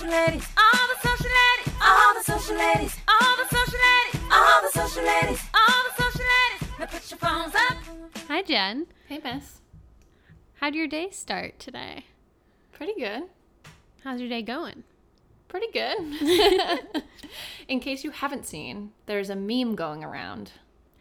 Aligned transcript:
social 0.00 0.10
ladies, 0.26 0.48
all 0.56 0.88
the 0.88 1.08
social 1.08 1.26
ladies, 1.26 1.74
all 1.82 2.14
the 2.14 2.22
social 2.24 2.56
ladies, 2.56 2.96
all 3.08 3.36
the 3.36 3.48
social 3.56 3.78
ladies, 3.78 4.20
all 4.32 4.62
the 4.62 4.70
social 4.72 5.04
ladies, 5.04 5.42
all 5.54 5.82
the 5.84 6.02
social 6.02 6.24
ladies. 6.24 6.78
Now 6.78 6.86
put 6.86 7.10
your 7.10 7.18
phones 7.18 7.54
up. 7.54 7.76
Hi, 8.28 8.42
Jen. 8.42 8.86
Hey, 9.08 9.20
miss. 9.22 9.60
How'd 10.54 10.74
your 10.74 10.86
day 10.86 11.10
start 11.10 11.58
today? 11.58 12.04
Pretty 12.72 12.94
good. 12.98 13.24
How's 14.02 14.20
your 14.20 14.30
day 14.30 14.40
going? 14.42 14.84
Pretty 15.48 15.66
good. 15.72 17.02
In 17.68 17.80
case 17.80 18.02
you 18.02 18.10
haven't 18.10 18.46
seen, 18.46 18.92
there's 19.06 19.28
a 19.28 19.36
meme 19.36 19.74
going 19.74 20.02
around. 20.02 20.52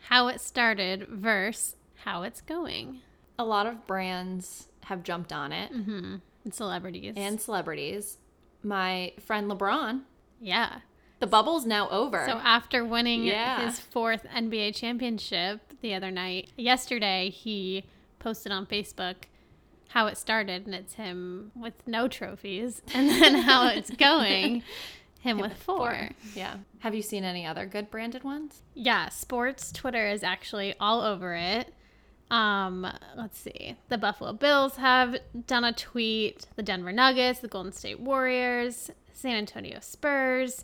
How 0.10 0.28
it 0.28 0.42
started 0.42 1.08
versus 1.08 1.76
how 2.04 2.24
it's 2.24 2.42
going. 2.42 3.00
A 3.38 3.46
lot 3.46 3.66
of 3.66 3.88
brands 3.88 4.68
have 4.86 5.04
jumped 5.04 5.32
on 5.32 5.52
it 5.54 5.72
Mm-hmm. 5.72 6.16
And 6.46 6.54
celebrities. 6.54 7.14
and 7.16 7.39
celebrities. 7.39 8.18
My 8.64 9.14
friend 9.26 9.50
LeBron, 9.50 10.02
yeah. 10.42 10.80
the 11.20 11.28
bubble's 11.28 11.66
now 11.66 11.90
over. 11.90 12.26
So 12.28 12.34
after 12.38 12.84
winning 12.86 13.24
Yeah. 13.24 13.66
his 13.66 13.80
fourth 13.80 14.26
NBA 14.34 14.76
championship 14.76 15.62
the 15.82 15.94
other 15.94 16.12
night, 16.12 16.50
yesterday 16.58 17.30
he 17.30 17.86
posted 18.20 18.52
on 18.52 18.66
Facebook 18.66 19.16
how 19.90 20.06
it 20.08 20.18
started, 20.18 20.66
and 20.68 20.76
it's 20.76 20.94
him 20.96 21.52
with 21.56 21.74
no 21.88 22.08
trophies, 22.08 22.82
and 22.94 23.10
then 23.10 23.36
how 23.36 23.68
it's 23.70 23.90
going, 23.90 24.62
him, 25.20 25.40
with 25.40 25.54
four. 25.54 26.10
Yeah. 26.36 26.57
Have 26.80 26.94
you 26.94 27.02
seen 27.02 27.24
any 27.24 27.46
other 27.46 27.66
good 27.66 27.90
branded 27.90 28.24
ones? 28.24 28.62
Yeah, 28.76 29.10
sports 29.10 29.71
Twitter 29.71 30.07
is 30.07 30.21
actually 30.21 30.76
all 30.80 31.02
over 31.02 31.34
it. 31.34 31.74
Um, 32.31 32.86
let's 33.17 33.39
see. 33.39 33.75
The 33.89 33.97
Buffalo 33.97 34.33
Bills 34.33 34.75
have 34.78 35.17
done 35.47 35.64
a 35.64 35.73
tweet, 35.73 36.45
the 36.56 36.64
Denver 36.64 36.92
Nuggets, 36.92 37.39
the 37.39 37.47
Golden 37.47 37.72
State 37.72 38.00
Warriors, 38.00 38.92
San 39.14 39.36
Antonio 39.36 39.80
Spurs, 39.81 40.64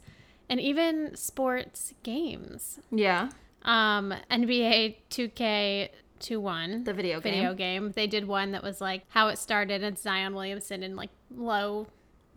and 0.49 0.59
even 0.59 1.15
sports 1.15 1.93
games. 2.03 2.79
Yeah. 2.91 3.29
Um, 3.63 4.13
NBA 4.29 4.97
2K 5.09 5.89
21, 6.19 6.83
The 6.85 6.93
video 6.93 7.19
game. 7.19 7.33
video 7.33 7.53
game. 7.53 7.91
They 7.95 8.07
did 8.07 8.27
one 8.27 8.51
that 8.51 8.63
was 8.63 8.79
like 8.79 9.03
how 9.09 9.27
it 9.29 9.37
started. 9.37 9.83
It's 9.83 10.01
Zion 10.01 10.33
Williamson 10.35 10.83
in 10.83 10.95
like 10.95 11.09
low 11.35 11.87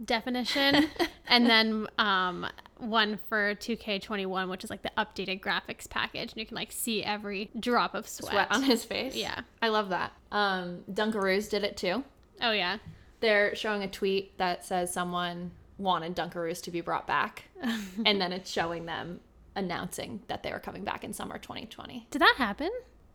definition, 0.05 0.87
and 1.29 1.47
then 1.49 1.87
um 1.99 2.47
one 2.79 3.19
for 3.29 3.55
2K21, 3.57 4.49
which 4.49 4.63
is 4.63 4.71
like 4.71 4.83
the 4.83 4.93
updated 4.97 5.41
graphics 5.41 5.89
package, 5.91 6.33
and 6.33 6.37
you 6.37 6.47
can 6.47 6.55
like 6.55 6.71
see 6.73 7.03
every 7.03 7.51
drop 7.59 7.95
of 7.95 8.09
sweat. 8.09 8.31
Sweat 8.33 8.49
on 8.53 8.63
his 8.63 8.85
face. 8.85 9.17
Yeah. 9.17 9.41
I 9.61 9.69
love 9.69 9.89
that. 9.89 10.13
Um, 10.31 10.85
Dunkaroos 10.93 11.51
did 11.51 11.65
it 11.65 11.77
too. 11.77 12.05
Oh 12.41 12.53
yeah. 12.53 12.79
They're 13.21 13.55
showing 13.57 13.83
a 13.83 13.89
tweet 13.89 14.39
that 14.39 14.65
says 14.65 14.93
someone 14.93 15.51
wanted 15.77 16.15
Dunkaroos 16.15 16.63
to 16.63 16.71
be 16.71 16.81
brought 16.81 17.07
back, 17.07 17.45
and 18.07 18.21
then 18.21 18.33
it's 18.33 18.51
showing 18.51 18.87
them 18.87 19.21
announcing 19.57 20.21
that 20.29 20.45
they 20.45 20.53
were 20.53 20.61
coming 20.61 20.85
back 20.85 21.03
in 21.03 21.13
summer 21.13 21.37
2020. 21.39 22.07
Did 22.13 22.23
that 22.23 22.35
happen? 22.39 22.71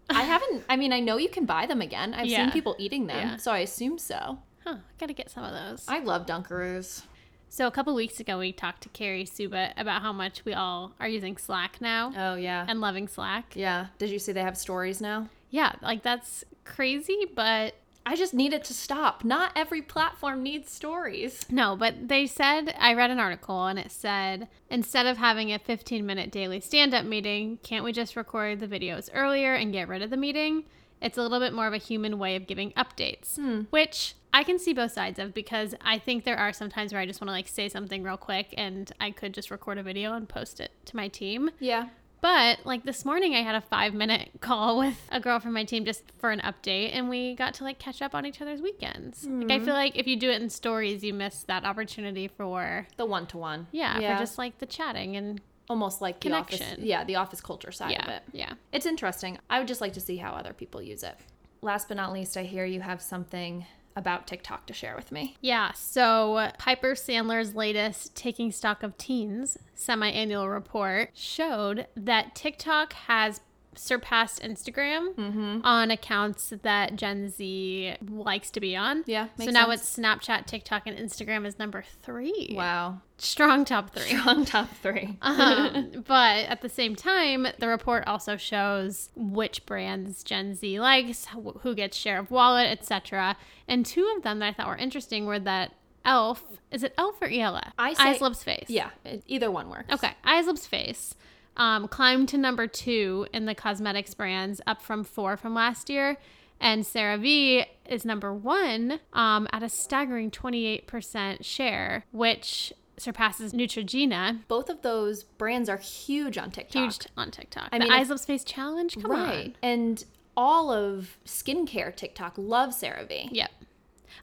I 0.09 0.23
haven't. 0.23 0.65
I 0.67 0.75
mean, 0.75 0.91
I 0.91 0.99
know 0.99 1.15
you 1.15 1.29
can 1.29 1.45
buy 1.45 1.65
them 1.67 1.79
again. 1.79 2.13
I've 2.13 2.25
Yeah. 2.25 2.43
seen 2.43 2.51
people 2.51 2.75
eating 2.77 3.07
them, 3.07 3.15
Yeah. 3.29 3.37
so 3.37 3.51
I 3.53 3.59
assume 3.59 3.97
so. 3.97 4.39
Huh. 4.66 4.78
Gotta 5.00 5.14
get 5.14 5.30
some 5.30 5.44
of 5.44 5.52
those. 5.53 5.86
I 5.88 6.00
love 6.00 6.25
Dunkaroos. 6.25 7.03
So 7.50 7.67
a 7.67 7.72
couple 7.72 7.94
weeks 7.94 8.19
ago, 8.19 8.39
we 8.39 8.52
talked 8.52 8.81
to 8.83 8.89
Carrie 8.89 9.25
Suba 9.25 9.73
about 9.78 10.02
how 10.02 10.11
much 10.11 10.44
we 10.44 10.53
all 10.53 10.94
are 11.00 11.08
using 11.08 11.38
Slack 11.38 11.80
now 11.81 12.11
Oh 12.17 12.36
yeah, 12.36 12.66
and 12.67 12.81
loving 12.81 13.08
Slack. 13.08 13.53
yeah. 13.56 13.88
Did 14.00 14.09
you 14.09 14.17
see 14.19 14.31
they 14.31 14.41
have 14.41 14.58
stories 14.58 15.00
now? 15.02 15.30
Yeah, 15.52 15.73
like 15.84 16.02
that's 16.02 16.44
crazy, 16.66 17.28
but 17.36 17.75
I 18.06 18.16
just 18.16 18.34
need 18.34 18.53
it 18.53 18.64
to 18.66 18.73
stop. 18.73 19.23
Not 19.23 19.52
every 19.56 19.81
platform 19.84 20.41
needs 20.41 20.72
stories. 20.72 21.45
No, 21.50 21.75
but 21.75 22.08
they 22.09 22.25
said 22.25 22.73
I 22.80 22.95
read 22.95 23.11
an 23.11 23.19
article 23.19 23.66
and 23.67 23.78
it 23.78 23.91
said 23.91 24.47
instead 24.72 25.06
of 25.06 25.17
having 25.17 25.53
a 25.53 25.59
15 25.59 26.06
minute 26.06 26.31
daily 26.31 26.59
stand 26.59 26.94
up 26.95 27.06
meeting, 27.06 27.59
can't 27.62 27.84
we 27.85 27.91
just 27.91 28.16
record 28.16 28.59
the 28.62 28.68
videos 28.68 29.09
earlier 29.13 29.53
and 29.53 29.72
get 29.72 29.88
rid 29.88 30.02
of 30.02 30.09
the 30.09 30.18
meeting? 30.18 30.63
It's 31.03 31.18
a 31.18 31.22
little 31.22 31.40
bit 31.40 31.53
more 31.53 31.68
of 31.68 31.74
a 31.74 31.78
human 31.78 32.18
way 32.18 32.36
of 32.36 32.47
giving 32.47 32.72
updates, 32.72 33.36
hmm. 33.36 33.62
which 33.69 34.16
I 34.34 34.44
can 34.44 34.58
see 34.58 34.74
both 34.74 34.94
sides 34.94 35.19
of 35.19 35.34
because 35.34 35.75
I 35.81 36.00
think 36.00 36.24
there 36.24 36.38
are 36.38 36.53
some 36.53 36.69
times 36.69 36.91
where 36.91 37.02
I 37.02 37.06
just 37.06 37.22
want 37.22 37.28
to 37.28 37.34
like 37.34 37.47
say 37.47 37.69
something 37.69 38.02
real 38.02 38.18
quick 38.18 38.53
and 38.58 38.91
I 39.00 39.12
could 39.12 39.34
just 39.34 39.52
record 39.52 39.78
a 39.78 39.84
video 39.84 40.14
and 40.14 40.28
post 40.28 40.59
it 40.59 40.72
to 40.86 40.96
my 40.96 41.08
team. 41.08 41.52
Yeah. 41.59 41.90
But 42.24 42.66
like 42.66 42.86
this 42.86 43.03
morning, 43.03 43.36
I 43.36 43.41
had 43.41 43.53
a 43.53 43.59
five 43.59 43.94
minute 43.94 44.30
call 44.40 44.80
with 44.80 44.97
a 45.12 45.19
girl 45.19 45.41
from 45.41 45.52
my 45.52 45.66
team 45.66 45.84
just 45.84 46.03
for 46.19 46.31
an 46.31 46.40
update, 46.40 46.91
and 46.94 47.09
we 47.09 47.35
got 47.35 47.53
to 47.56 47.66
like 47.66 47.80
catch 47.80 48.02
up 48.02 48.16
on 48.16 48.25
each 48.25 48.41
other's 48.41 48.62
weekends. 48.62 49.25
Like, 49.25 49.52
I 49.52 49.59
hmm. 49.59 49.66
feel 49.66 49.74
like 49.74 49.97
if 49.97 50.08
you 50.08 50.16
do 50.16 50.30
it 50.30 50.41
in 50.41 50.50
stories, 50.50 51.03
you 51.03 51.14
miss 51.14 51.44
that 51.44 51.66
opportunity 51.66 52.30
for 52.30 52.88
The 52.96 53.06
one 53.06 53.28
to 53.28 53.38
one. 53.38 53.68
yeah, 54.00 54.16
for 54.16 54.22
just 54.22 54.38
like 54.38 54.59
the 54.59 54.66
chatting 54.66 55.18
and 55.18 55.41
almost 55.69 56.01
like 56.01 56.19
the 56.19 56.34
office. 56.34 56.62
Yeah, 56.78 57.03
the 57.03 57.16
office 57.16 57.41
culture 57.41 57.72
side 57.72 58.01
of 58.01 58.09
it. 58.09 58.24
yeah. 58.31 58.53
It's 58.72 58.85
interesting. 58.85 59.38
I 59.50 59.59
would 59.59 59.68
just 59.68 59.81
like 59.81 59.94
to 59.94 60.01
see 60.01 60.18
how 60.18 60.31
other 60.31 60.53
people 60.53 60.81
use 60.81 61.03
it. 61.03 61.16
Last 61.62 61.88
but 61.88 61.97
not 61.97 62.12
least, 62.12 62.35
I 62.35 62.44
hear 62.44 62.66
you 62.66 62.81
have 62.81 63.01
something 63.01 63.66
about 63.96 64.28
TikTok 64.28 64.66
to 64.66 64.73
share 64.73 64.96
with 64.96 65.12
me. 65.12 65.38
Yeah, 65.41 65.72
so 65.73 66.50
Piper 66.57 66.94
Sandler's 66.94 67.56
latest 67.56 68.16
Taking 68.16 68.52
Stock 68.52 68.84
of 68.84 68.97
Teens 68.97 69.57
semi 69.75 70.09
annual 70.09 70.50
report 70.50 71.12
showed 71.13 71.88
that 71.96 72.35
TikTok 72.35 72.94
has 72.94 73.41
surpassed 73.78 74.41
Instagram 74.41 75.13
Mm-hmm. 75.16 75.59
on 75.63 75.91
accounts 75.91 76.53
that 76.63 76.95
Gen 76.95 77.29
Z 77.29 77.95
likes 78.09 78.50
to 78.51 78.59
be 78.59 78.75
on. 78.75 79.03
Yeah, 79.06 79.28
So 79.39 79.45
now 79.51 79.67
sense. 79.69 79.81
it's 79.81 79.97
Snapchat, 79.97 80.45
TikTok, 80.45 80.88
and 80.88 80.97
Instagram 80.97 81.45
is 81.45 81.57
number 81.59 81.84
three. 82.01 82.53
Wow. 82.56 83.01
Strong 83.17 83.66
top 83.66 83.91
three. 83.91 84.17
Strong 84.17 84.45
top 84.45 84.69
three. 84.81 85.17
um, 85.22 86.03
but 86.07 86.45
at 86.45 86.61
the 86.61 86.69
same 86.69 86.95
time, 86.95 87.47
the 87.59 87.67
report 87.67 88.03
also 88.07 88.38
shows 88.38 89.09
which 89.16 89.66
brands 89.66 90.23
Gen 90.23 90.55
Z 90.55 90.79
likes, 90.79 91.28
who 91.61 91.75
gets 91.75 91.95
share 91.95 92.19
of 92.19 92.31
wallet, 92.31 92.67
etc. 92.69 93.38
And 93.67 93.85
two 93.85 94.11
of 94.17 94.23
them 94.23 94.40
that 94.40 94.47
I 94.47 94.53
thought 94.53 94.67
were 94.67 94.75
interesting 94.78 95.25
were 95.25 95.40
that 95.40 95.73
Elf 96.05 96.44
is 96.69 96.84
it 96.84 96.94
Elf 96.97 97.22
or 97.22 97.29
ELF? 97.29 97.72
I 97.78 97.94
say- 97.94 98.03
Eyes, 98.03 98.19
Lips, 98.22 98.44
Face. 98.44 98.66
yeah, 98.67 98.90
either 99.28 99.50
one 99.50 99.69
works. 99.69 99.94
Okay, 99.94 100.11
Eyes, 100.25 100.47
Lips, 100.47 100.66
Face 100.67 101.16
um, 101.58 101.88
climbed 101.88 102.30
to 102.30 102.38
number 102.38 102.68
two 102.68 103.28
in 103.34 103.46
the 103.46 103.56
cosmetics 103.56 104.14
brands, 104.14 104.62
up 104.68 104.81
from 104.81 105.03
four 105.03 105.38
from 105.38 105.53
last 105.53 105.90
year. 105.90 106.18
And 106.59 106.84
CeraVe 106.84 107.66
is 107.90 108.06
number 108.06 108.34
one 108.34 109.00
um, 109.12 109.47
at 109.52 109.64
a 109.64 109.69
staggering 109.69 110.31
28% 110.31 111.44
share, 111.44 112.06
which 112.12 112.72
surpasses 112.97 113.53
Neutrogena, 113.53 114.40
Both 114.47 114.69
of 114.69 114.81
those 114.81 115.24
brands 115.24 115.68
are 115.68 115.78
huge 115.78 116.38
on 116.38 116.52
TikTok. 116.52 116.81
huge 116.81 117.00
t- 117.00 117.09
on 117.18 117.31
TikTok. 117.31 117.70
I 117.72 117.80
the 117.80 117.85
mean, 117.85 117.91
Eyes, 117.91 118.09
Lips, 118.09 118.25
Face 118.25 118.44
challenge. 118.44 118.96
Come 119.02 119.12
right. 119.12 119.46
on. 119.47 119.56
And 119.62 120.06
all 120.38 120.72
of 120.72 121.18
skincare 121.25 121.94
TikTok 121.96 122.35
loves 122.38 122.81
CeraVe. 122.81 123.30
Yep. 123.31 123.52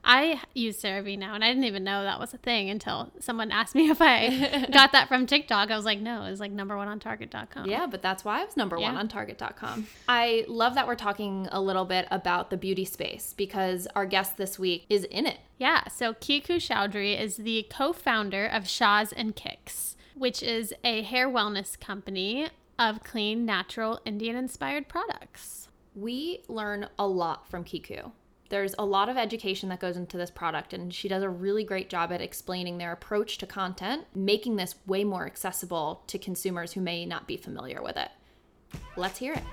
I 0.05 0.41
use 0.55 0.81
CeraVe 0.83 1.19
now, 1.19 1.35
and 1.35 1.45
I 1.45 1.49
didn't 1.49 1.65
even 1.65 1.85
know 1.85 2.03
that 2.03 2.19
was 2.19 2.33
a 2.35 2.39
thing 2.39 2.71
until 2.71 3.13
someone 3.21 3.51
asked 3.51 3.75
me 3.75 3.91
if 3.91 3.99
I 4.01 4.67
got 4.73 4.93
that 4.93 5.09
from 5.09 5.27
TikTok. 5.27 5.71
I 5.71 5.77
was 5.77 5.85
like, 5.85 6.01
no, 6.01 6.25
it's 6.25 6.41
like 6.41 6.53
number 6.53 6.77
one 6.77 6.89
on 6.89 6.99
Target.com. 6.99 7.69
Yeah, 7.69 7.87
but 7.87 8.03
that's 8.03 8.25
why 8.25 8.41
I 8.41 8.45
was 8.45 8.57
number 8.57 8.79
one 8.79 8.97
on 8.97 9.09
Target.com. 9.09 9.87
I 10.09 10.45
love 10.49 10.75
that 10.75 10.87
we're 10.87 10.95
talking 10.95 11.49
a 11.51 11.61
little 11.61 11.85
bit 11.85 12.07
about 12.11 12.51
the 12.51 12.57
beauty 12.57 12.85
space 12.85 13.35
because 13.37 13.87
our 13.95 14.07
guest 14.07 14.37
this 14.37 14.59
week 14.59 14.87
is 14.89 15.05
in 15.05 15.27
it. 15.27 15.39
Yeah, 15.59 15.89
so 15.89 16.15
Kiku 16.15 16.57
Chowdhury 16.57 17.21
is 17.21 17.37
the 17.37 17.67
co-founder 17.71 18.47
of 18.47 18.65
Shaz 18.65 19.13
and 19.15 19.37
Kiks, 19.37 19.97
which 20.15 20.43
is 20.43 20.73
a 20.83 21.03
hair 21.03 21.29
wellness 21.29 21.79
company 21.79 22.49
of 22.79 23.05
clean, 23.05 23.45
natural, 23.45 24.01
Indian-inspired 24.07 24.89
products. 24.89 25.69
We 25.95 26.41
learn 26.49 26.89
a 26.99 27.07
lot 27.07 27.49
from 27.51 27.65
Kiku. 27.65 28.13
There's 28.51 28.75
a 28.81 28.85
lot 28.85 29.09
of 29.09 29.17
education 29.17 29.69
that 29.69 29.79
goes 29.79 29.97
into 29.97 30.17
this 30.17 30.33
product, 30.33 30.73
and 30.73 30.93
she 30.93 31.07
does 31.07 31.23
a 31.23 31.29
really 31.29 31.63
great 31.63 31.89
job 31.89 32.11
at 32.11 32.21
explaining 32.21 32.79
their 32.79 32.91
approach 32.91 33.39
to 33.39 33.47
content, 33.47 34.07
making 34.13 34.57
this 34.57 34.75
way 34.87 35.05
more 35.05 35.25
accessible 35.25 36.03
to 36.09 36.19
consumers 36.19 36.73
who 36.73 36.81
may 36.81 37.07
not 37.07 37.29
be 37.29 37.37
familiar 37.37 37.81
with 37.81 37.97
it. 37.97 38.09
Let's 38.97 39.21
hear 39.21 39.35
it. 39.35 39.45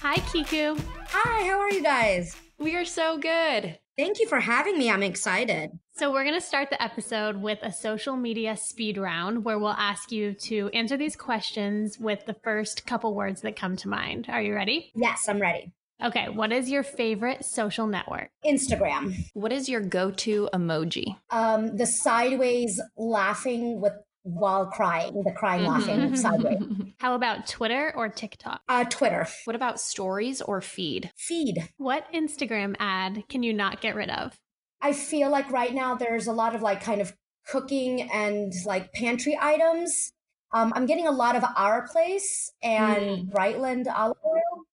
Hi, 0.00 0.16
Kiku. 0.32 0.76
Hi, 1.10 1.46
how 1.46 1.60
are 1.60 1.70
you 1.70 1.82
guys? 1.82 2.34
We 2.58 2.74
are 2.74 2.84
so 2.84 3.18
good. 3.18 3.78
Thank 3.98 4.20
you 4.20 4.28
for 4.28 4.38
having 4.38 4.78
me. 4.78 4.92
I'm 4.92 5.02
excited. 5.02 5.76
So, 5.96 6.12
we're 6.12 6.22
going 6.22 6.40
to 6.40 6.40
start 6.40 6.70
the 6.70 6.80
episode 6.80 7.42
with 7.42 7.58
a 7.62 7.72
social 7.72 8.14
media 8.14 8.56
speed 8.56 8.96
round 8.96 9.44
where 9.44 9.58
we'll 9.58 9.70
ask 9.70 10.12
you 10.12 10.34
to 10.34 10.70
answer 10.72 10.96
these 10.96 11.16
questions 11.16 11.98
with 11.98 12.24
the 12.24 12.36
first 12.44 12.86
couple 12.86 13.12
words 13.12 13.40
that 13.40 13.56
come 13.56 13.74
to 13.78 13.88
mind. 13.88 14.26
Are 14.28 14.40
you 14.40 14.54
ready? 14.54 14.92
Yes, 14.94 15.28
I'm 15.28 15.40
ready. 15.40 15.72
Okay, 16.00 16.28
what 16.28 16.52
is 16.52 16.70
your 16.70 16.84
favorite 16.84 17.44
social 17.44 17.88
network? 17.88 18.30
Instagram. 18.46 19.16
What 19.34 19.52
is 19.52 19.68
your 19.68 19.80
go 19.80 20.12
to 20.12 20.48
emoji? 20.54 21.16
Um, 21.30 21.76
the 21.76 21.86
sideways 21.86 22.80
laughing 22.96 23.80
with 23.80 23.94
while 24.34 24.66
crying, 24.66 25.22
the 25.24 25.32
crying 25.32 25.64
laughing 25.64 26.16
sideways. 26.16 26.62
How 26.98 27.14
about 27.14 27.46
Twitter 27.46 27.92
or 27.96 28.08
TikTok? 28.08 28.60
Uh, 28.68 28.84
Twitter. 28.84 29.26
What 29.44 29.56
about 29.56 29.80
stories 29.80 30.42
or 30.42 30.60
feed? 30.60 31.10
Feed. 31.16 31.68
What 31.76 32.12
Instagram 32.12 32.76
ad 32.78 33.24
can 33.28 33.42
you 33.42 33.52
not 33.52 33.80
get 33.80 33.94
rid 33.94 34.10
of? 34.10 34.38
I 34.80 34.92
feel 34.92 35.30
like 35.30 35.50
right 35.50 35.74
now 35.74 35.94
there's 35.94 36.26
a 36.26 36.32
lot 36.32 36.54
of 36.54 36.62
like 36.62 36.82
kind 36.82 37.00
of 37.00 37.12
cooking 37.46 38.10
and 38.12 38.52
like 38.64 38.92
pantry 38.92 39.36
items. 39.40 40.12
Um, 40.52 40.72
I'm 40.74 40.86
getting 40.86 41.06
a 41.06 41.12
lot 41.12 41.36
of 41.36 41.44
Our 41.56 41.86
Place 41.88 42.52
and 42.62 43.30
Brightland 43.30 43.86
olive 43.94 44.16
oil. 44.24 44.64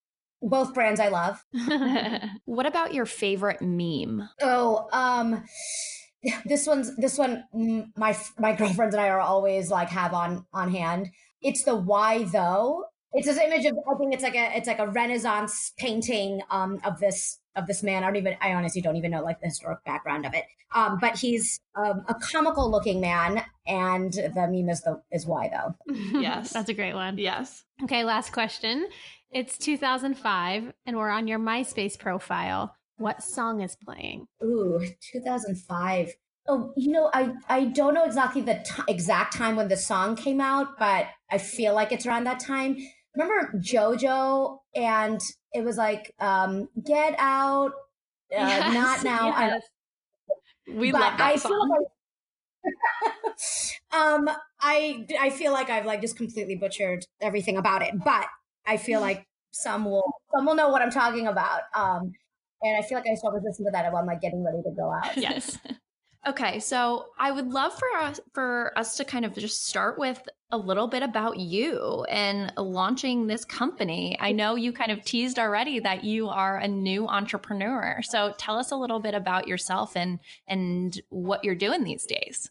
Both 0.41 0.73
brands 0.73 0.99
I 0.99 1.07
love. 1.07 1.43
what 2.45 2.65
about 2.65 2.93
your 2.93 3.05
favorite 3.05 3.61
meme? 3.61 4.29
Oh, 4.41 4.87
um, 4.93 5.43
this 6.45 6.65
one's 6.67 6.95
this 6.97 7.17
one. 7.17 7.43
mm, 7.53 7.87
My 7.97 8.17
my 8.37 8.53
girlfriends 8.55 8.95
and 8.95 9.01
I 9.01 9.09
are 9.09 9.19
always 9.19 9.69
like 9.69 9.89
have 9.89 10.13
on 10.13 10.45
on 10.53 10.71
hand. 10.71 11.09
It's 11.41 11.63
the 11.63 11.75
why 11.75 12.23
though. 12.23 12.85
It's 13.13 13.27
this 13.27 13.37
image 13.37 13.65
of 13.65 13.77
I 13.89 13.95
think 13.97 14.13
it's 14.13 14.23
like 14.23 14.35
a 14.35 14.57
it's 14.57 14.67
like 14.67 14.79
a 14.79 14.87
Renaissance 14.87 15.71
painting 15.77 16.41
um 16.49 16.79
of 16.83 16.99
this 16.99 17.39
of 17.55 17.67
this 17.67 17.81
man. 17.83 18.03
I 18.03 18.07
don't 18.07 18.17
even 18.17 18.35
I 18.41 18.53
honestly 18.53 18.81
don't 18.81 18.97
even 18.97 19.11
know 19.11 19.23
like 19.23 19.39
the 19.39 19.47
historic 19.47 19.83
background 19.85 20.25
of 20.25 20.33
it. 20.33 20.45
Um, 20.73 20.97
but 20.99 21.17
he's 21.17 21.61
um, 21.75 22.03
a 22.09 22.15
comical 22.15 22.69
looking 22.69 22.99
man, 22.99 23.41
and 23.65 24.11
the 24.11 24.47
meme 24.51 24.67
is 24.67 24.81
the 24.81 25.01
is 25.11 25.25
why 25.25 25.49
though. 25.49 25.93
Yes. 26.19 26.51
That's 26.51 26.67
a 26.69 26.73
great 26.73 26.95
one. 26.95 27.17
Yes. 27.17 27.63
Okay, 27.83 28.03
last 28.03 28.33
question. 28.33 28.85
It's 29.31 29.57
2005, 29.57 30.73
and 30.85 30.97
we're 30.97 31.09
on 31.09 31.27
your 31.27 31.39
MySpace 31.39 31.97
profile. 31.97 32.75
What 32.97 33.21
song 33.23 33.61
is 33.61 33.75
playing? 33.75 34.27
Ooh, 34.43 34.79
2005. 35.11 36.13
Oh, 36.47 36.71
you 36.77 36.91
know, 36.91 37.09
I, 37.13 37.33
I 37.49 37.65
don't 37.65 37.93
know 37.93 38.05
exactly 38.05 38.41
the 38.41 38.63
t- 38.65 38.83
exact 38.87 39.35
time 39.35 39.55
when 39.55 39.67
the 39.67 39.77
song 39.77 40.15
came 40.15 40.39
out, 40.39 40.77
but 40.77 41.07
I 41.31 41.39
feel 41.39 41.73
like 41.73 41.91
it's 41.91 42.05
around 42.05 42.25
that 42.25 42.39
time. 42.39 42.77
Remember 43.15 43.57
JoJo? 43.57 44.59
And 44.75 45.19
it 45.53 45.63
was 45.63 45.75
like, 45.77 46.13
um, 46.19 46.69
get 46.85 47.15
out, 47.17 47.71
uh, 48.31 48.37
Yes, 48.47 48.73
not 48.73 49.03
now. 49.03 49.29
I- 49.31 49.47
yes. 49.47 49.61
We 50.67 50.91
love 50.91 51.17
that 51.17 51.21
I 51.21 51.35
song. 51.35 51.51
feel 51.51 51.69
like 51.69 51.87
um, 53.91 54.29
I, 54.61 55.05
I 55.19 55.29
feel 55.29 55.51
like 55.51 55.69
I've 55.69 55.85
like 55.85 56.01
just 56.01 56.17
completely 56.17 56.55
butchered 56.55 57.05
everything 57.21 57.57
about 57.57 57.81
it, 57.81 57.93
but 58.03 58.27
I 58.65 58.77
feel 58.77 59.01
like 59.09 59.25
some 59.51 59.85
will, 59.85 60.03
some 60.33 60.45
will 60.45 60.55
know 60.55 60.69
what 60.69 60.81
I'm 60.81 60.91
talking 60.91 61.27
about. 61.27 61.61
Um, 61.75 62.13
and 62.61 62.77
I 62.77 62.81
feel 62.87 62.97
like 62.97 63.07
I 63.09 63.15
still 63.15 63.31
was 63.31 63.43
listening 63.43 63.67
to 63.67 63.71
that 63.71 63.91
while 63.91 64.01
I'm 64.01 64.07
like 64.07 64.21
getting 64.21 64.43
ready 64.43 64.61
to 64.63 64.71
go 64.75 64.91
out. 64.91 65.17
yes. 65.17 65.57
Okay, 66.27 66.59
so 66.59 67.07
I 67.19 67.31
would 67.31 67.49
love 67.49 67.77
for 67.77 67.99
us 67.99 68.19
for 68.33 68.73
us 68.75 68.97
to 68.97 69.05
kind 69.05 69.25
of 69.25 69.35
just 69.35 69.67
start 69.67 69.99
with 69.99 70.27
a 70.51 70.57
little 70.57 70.87
bit 70.87 71.03
about 71.03 71.37
you 71.37 72.03
and 72.09 72.51
launching 72.57 73.27
this 73.27 73.45
company. 73.45 74.17
I 74.19 74.31
know 74.31 74.55
you 74.55 74.71
kind 74.73 74.91
of 74.91 75.03
teased 75.03 75.37
already 75.37 75.79
that 75.81 76.03
you 76.03 76.27
are 76.29 76.57
a 76.57 76.67
new 76.67 77.07
entrepreneur. 77.07 78.01
So 78.01 78.33
tell 78.39 78.57
us 78.57 78.71
a 78.71 78.75
little 78.75 78.99
bit 78.99 79.13
about 79.13 79.47
yourself 79.47 79.95
and 79.95 80.19
and 80.47 80.99
what 81.09 81.43
you're 81.43 81.55
doing 81.55 81.83
these 81.83 82.05
days. 82.05 82.49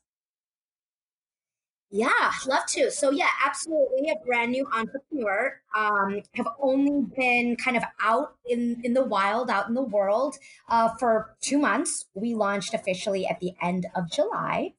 Yeah, 1.94 2.32
love 2.48 2.66
to. 2.70 2.90
So 2.90 3.12
yeah, 3.12 3.28
absolutely 3.46 4.10
a 4.10 4.16
brand 4.26 4.50
new 4.50 4.66
entrepreneur. 4.66 5.60
Um, 5.76 6.22
have 6.34 6.48
only 6.60 7.06
been 7.16 7.54
kind 7.54 7.76
of 7.76 7.84
out 8.02 8.34
in 8.50 8.80
in 8.82 8.94
the 8.94 9.04
wild, 9.04 9.48
out 9.48 9.68
in 9.68 9.74
the 9.74 9.82
world, 9.82 10.36
uh, 10.68 10.88
for 10.98 11.36
two 11.40 11.56
months. 11.56 12.06
We 12.14 12.34
launched 12.34 12.74
officially 12.74 13.28
at 13.28 13.38
the 13.38 13.52
end 13.62 13.86
of 13.94 14.10
July. 14.10 14.74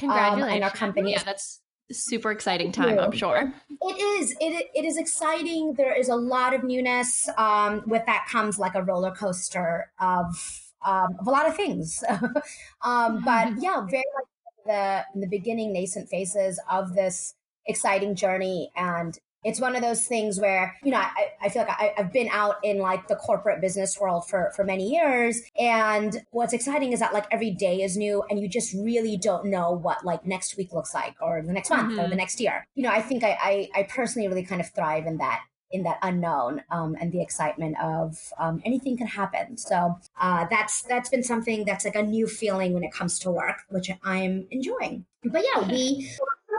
Um, 0.00 0.10
Congratulations. 0.10 0.54
and 0.54 0.64
our 0.64 0.70
company 0.70 1.10
Yeah, 1.10 1.24
that's 1.24 1.60
super 1.90 2.30
exciting 2.30 2.70
time, 2.70 3.00
I'm 3.00 3.10
sure. 3.10 3.52
It 3.68 4.20
is. 4.20 4.36
It, 4.40 4.70
it 4.72 4.84
is 4.84 4.96
exciting. 4.96 5.74
There 5.76 5.92
is 5.92 6.08
a 6.08 6.14
lot 6.14 6.54
of 6.54 6.62
newness. 6.62 7.28
Um, 7.36 7.82
with 7.88 8.06
that 8.06 8.28
comes 8.30 8.60
like 8.60 8.76
a 8.76 8.82
roller 8.84 9.10
coaster 9.10 9.90
of 10.00 10.70
um, 10.82 11.16
of 11.18 11.26
a 11.26 11.30
lot 11.30 11.48
of 11.48 11.56
things. 11.56 12.04
um, 12.82 13.22
but 13.24 13.54
yeah, 13.58 13.84
very 13.90 14.04
much 14.14 14.29
the 14.64 15.04
the 15.14 15.26
beginning 15.26 15.72
nascent 15.72 16.08
phases 16.08 16.60
of 16.70 16.94
this 16.94 17.34
exciting 17.66 18.14
journey, 18.14 18.70
and 18.76 19.18
it's 19.42 19.60
one 19.60 19.74
of 19.74 19.82
those 19.82 20.04
things 20.04 20.38
where 20.38 20.76
you 20.82 20.90
know 20.90 20.98
I, 20.98 21.32
I 21.42 21.48
feel 21.48 21.62
like 21.62 21.70
I, 21.70 21.94
I've 21.96 22.12
been 22.12 22.28
out 22.30 22.56
in 22.62 22.78
like 22.78 23.08
the 23.08 23.16
corporate 23.16 23.60
business 23.60 23.98
world 23.98 24.28
for 24.28 24.52
for 24.54 24.64
many 24.64 24.90
years, 24.90 25.42
and 25.58 26.22
what's 26.30 26.52
exciting 26.52 26.92
is 26.92 27.00
that 27.00 27.14
like 27.14 27.26
every 27.30 27.50
day 27.50 27.82
is 27.82 27.96
new, 27.96 28.22
and 28.28 28.38
you 28.40 28.48
just 28.48 28.74
really 28.74 29.16
don't 29.16 29.46
know 29.46 29.72
what 29.72 30.04
like 30.04 30.26
next 30.26 30.56
week 30.56 30.72
looks 30.72 30.94
like, 30.94 31.14
or 31.20 31.42
the 31.42 31.52
next 31.52 31.70
month, 31.70 31.92
or 31.92 31.96
the 31.96 32.02
mm-hmm. 32.02 32.16
next 32.16 32.40
year. 32.40 32.66
You 32.74 32.84
know, 32.84 32.90
I 32.90 33.02
think 33.02 33.24
I 33.24 33.38
I, 33.42 33.68
I 33.80 33.82
personally 33.84 34.28
really 34.28 34.44
kind 34.44 34.60
of 34.60 34.70
thrive 34.70 35.06
in 35.06 35.18
that 35.18 35.42
in 35.72 35.82
that 35.84 35.98
unknown 36.02 36.62
um, 36.70 36.96
and 37.00 37.12
the 37.12 37.22
excitement 37.22 37.76
of 37.82 38.32
um, 38.38 38.60
anything 38.64 38.96
can 38.96 39.06
happen. 39.06 39.56
So 39.56 39.98
uh, 40.20 40.46
that's 40.50 40.82
that's 40.82 41.08
been 41.08 41.22
something 41.22 41.64
that's 41.64 41.84
like 41.84 41.96
a 41.96 42.02
new 42.02 42.26
feeling 42.26 42.72
when 42.72 42.84
it 42.84 42.92
comes 42.92 43.18
to 43.20 43.30
work, 43.30 43.62
which 43.68 43.90
I'm 44.02 44.46
enjoying. 44.50 45.04
But 45.24 45.44
yeah, 45.44 45.68
we 45.68 46.10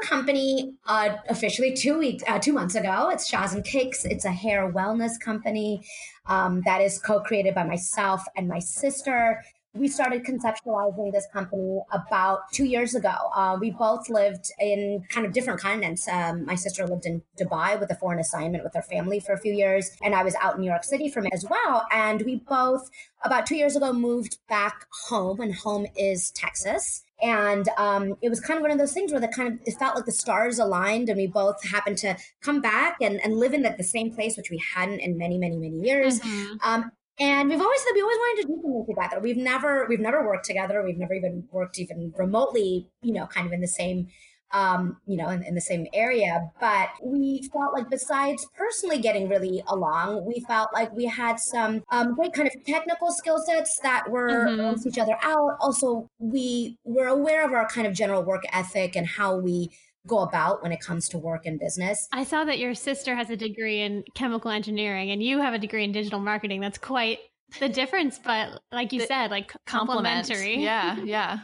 company 0.01 0.73
uh, 0.87 1.15
officially 1.29 1.73
two 1.73 1.97
weeks 1.97 2.23
uh, 2.27 2.39
two 2.39 2.53
months 2.53 2.75
ago. 2.75 3.09
It's 3.09 3.29
Shaz 3.31 3.53
and 3.53 3.63
Kiks. 3.63 4.03
It's 4.03 4.25
a 4.25 4.31
hair 4.31 4.71
wellness 4.71 5.19
company 5.19 5.83
um, 6.25 6.61
that 6.65 6.81
is 6.81 6.99
co-created 6.99 7.55
by 7.55 7.63
myself 7.63 8.23
and 8.35 8.47
my 8.47 8.59
sister 8.59 9.43
we 9.73 9.87
started 9.87 10.25
conceptualizing 10.25 11.13
this 11.13 11.27
company 11.31 11.79
about 11.91 12.51
two 12.51 12.65
years 12.65 12.93
ago. 12.93 13.13
Uh, 13.33 13.57
we 13.59 13.71
both 13.71 14.09
lived 14.09 14.51
in 14.59 15.03
kind 15.09 15.25
of 15.25 15.31
different 15.31 15.61
continents. 15.61 16.07
Um, 16.09 16.45
my 16.45 16.55
sister 16.55 16.85
lived 16.85 17.05
in 17.05 17.21
Dubai 17.39 17.79
with 17.79 17.89
a 17.89 17.95
foreign 17.95 18.19
assignment 18.19 18.65
with 18.65 18.73
her 18.73 18.81
family 18.81 19.21
for 19.21 19.31
a 19.31 19.37
few 19.37 19.53
years, 19.53 19.91
and 20.03 20.13
I 20.13 20.23
was 20.23 20.35
out 20.41 20.55
in 20.55 20.61
New 20.61 20.67
York 20.67 20.83
City 20.83 21.09
from 21.09 21.25
it 21.25 21.33
as 21.33 21.45
well. 21.49 21.87
And 21.89 22.21
we 22.23 22.43
both, 22.47 22.89
about 23.23 23.45
two 23.45 23.55
years 23.55 23.77
ago, 23.77 23.93
moved 23.93 24.39
back 24.49 24.87
home, 25.07 25.39
and 25.39 25.55
home 25.55 25.85
is 25.95 26.31
Texas. 26.31 27.03
And 27.21 27.69
um, 27.77 28.15
it 28.21 28.29
was 28.29 28.41
kind 28.41 28.57
of 28.57 28.63
one 28.63 28.71
of 28.71 28.79
those 28.79 28.93
things 28.93 29.11
where 29.11 29.21
the 29.21 29.27
kind 29.27 29.53
of 29.53 29.59
it 29.65 29.75
felt 29.77 29.95
like 29.95 30.05
the 30.05 30.11
stars 30.11 30.59
aligned, 30.59 31.07
and 31.07 31.15
we 31.17 31.27
both 31.27 31.63
happened 31.63 31.97
to 31.99 32.17
come 32.41 32.59
back 32.59 32.97
and, 32.99 33.23
and 33.23 33.37
live 33.37 33.53
in 33.53 33.61
the, 33.61 33.73
the 33.77 33.83
same 33.85 34.13
place, 34.13 34.35
which 34.35 34.49
we 34.49 34.61
hadn't 34.75 34.99
in 34.99 35.17
many, 35.17 35.37
many, 35.37 35.55
many 35.55 35.79
years. 35.79 36.19
Um, 36.61 36.91
and 37.21 37.49
we've 37.49 37.61
always 37.61 37.79
said 37.81 37.91
we 37.93 38.01
always 38.01 38.17
wanted 38.17 38.41
to 38.41 38.47
do 38.47 38.61
something 38.61 38.85
together. 38.87 39.21
We've 39.21 39.37
never 39.37 39.85
we've 39.87 39.99
never 39.99 40.25
worked 40.25 40.45
together. 40.45 40.83
We've 40.83 40.97
never 40.97 41.13
even 41.13 41.47
worked 41.51 41.77
even 41.79 42.11
remotely, 42.17 42.87
you 43.03 43.13
know, 43.13 43.27
kind 43.27 43.45
of 43.45 43.53
in 43.53 43.61
the 43.61 43.67
same 43.67 44.07
um, 44.53 44.97
you 45.05 45.15
know, 45.17 45.29
in, 45.29 45.43
in 45.43 45.55
the 45.55 45.61
same 45.61 45.87
area. 45.93 46.51
But 46.59 46.89
we 47.01 47.49
felt 47.53 47.73
like 47.73 47.89
besides 47.89 48.45
personally 48.55 48.99
getting 48.99 49.29
really 49.29 49.63
along, 49.67 50.25
we 50.25 50.43
felt 50.47 50.69
like 50.73 50.91
we 50.93 51.05
had 51.05 51.39
some 51.39 51.83
um, 51.89 52.15
great 52.15 52.33
kind 52.33 52.47
of 52.47 52.53
technical 52.65 53.11
skill 53.11 53.37
sets 53.45 53.79
that 53.83 54.09
were 54.09 54.47
Mhm. 54.47 54.85
each 54.85 54.97
other 54.97 55.17
out. 55.21 55.57
Also, 55.61 56.09
we 56.19 56.77
were 56.83 57.07
aware 57.07 57.45
of 57.45 57.53
our 57.53 57.67
kind 57.67 57.87
of 57.87 57.93
general 57.93 58.23
work 58.23 58.43
ethic 58.51 58.95
and 58.95 59.07
how 59.07 59.37
we 59.37 59.69
go 60.07 60.19
about 60.19 60.63
when 60.63 60.71
it 60.71 60.79
comes 60.81 61.07
to 61.09 61.17
work 61.17 61.45
and 61.45 61.59
business. 61.59 62.07
I 62.11 62.23
saw 62.23 62.43
that 62.45 62.59
your 62.59 62.73
sister 62.73 63.15
has 63.15 63.29
a 63.29 63.35
degree 63.37 63.81
in 63.81 64.03
chemical 64.15 64.51
engineering 64.51 65.11
and 65.11 65.21
you 65.21 65.39
have 65.39 65.53
a 65.53 65.59
degree 65.59 65.83
in 65.83 65.91
digital 65.91 66.19
marketing. 66.19 66.61
That's 66.61 66.77
quite 66.77 67.19
the 67.59 67.69
difference, 67.69 68.19
but 68.23 68.59
like 68.71 68.91
you 68.93 69.01
The 69.01 69.07
said, 69.07 69.31
like 69.31 69.53
Compliment. 69.65 70.25
complementary. 70.27 70.63
Yeah, 70.63 70.97
yeah. 71.03 71.39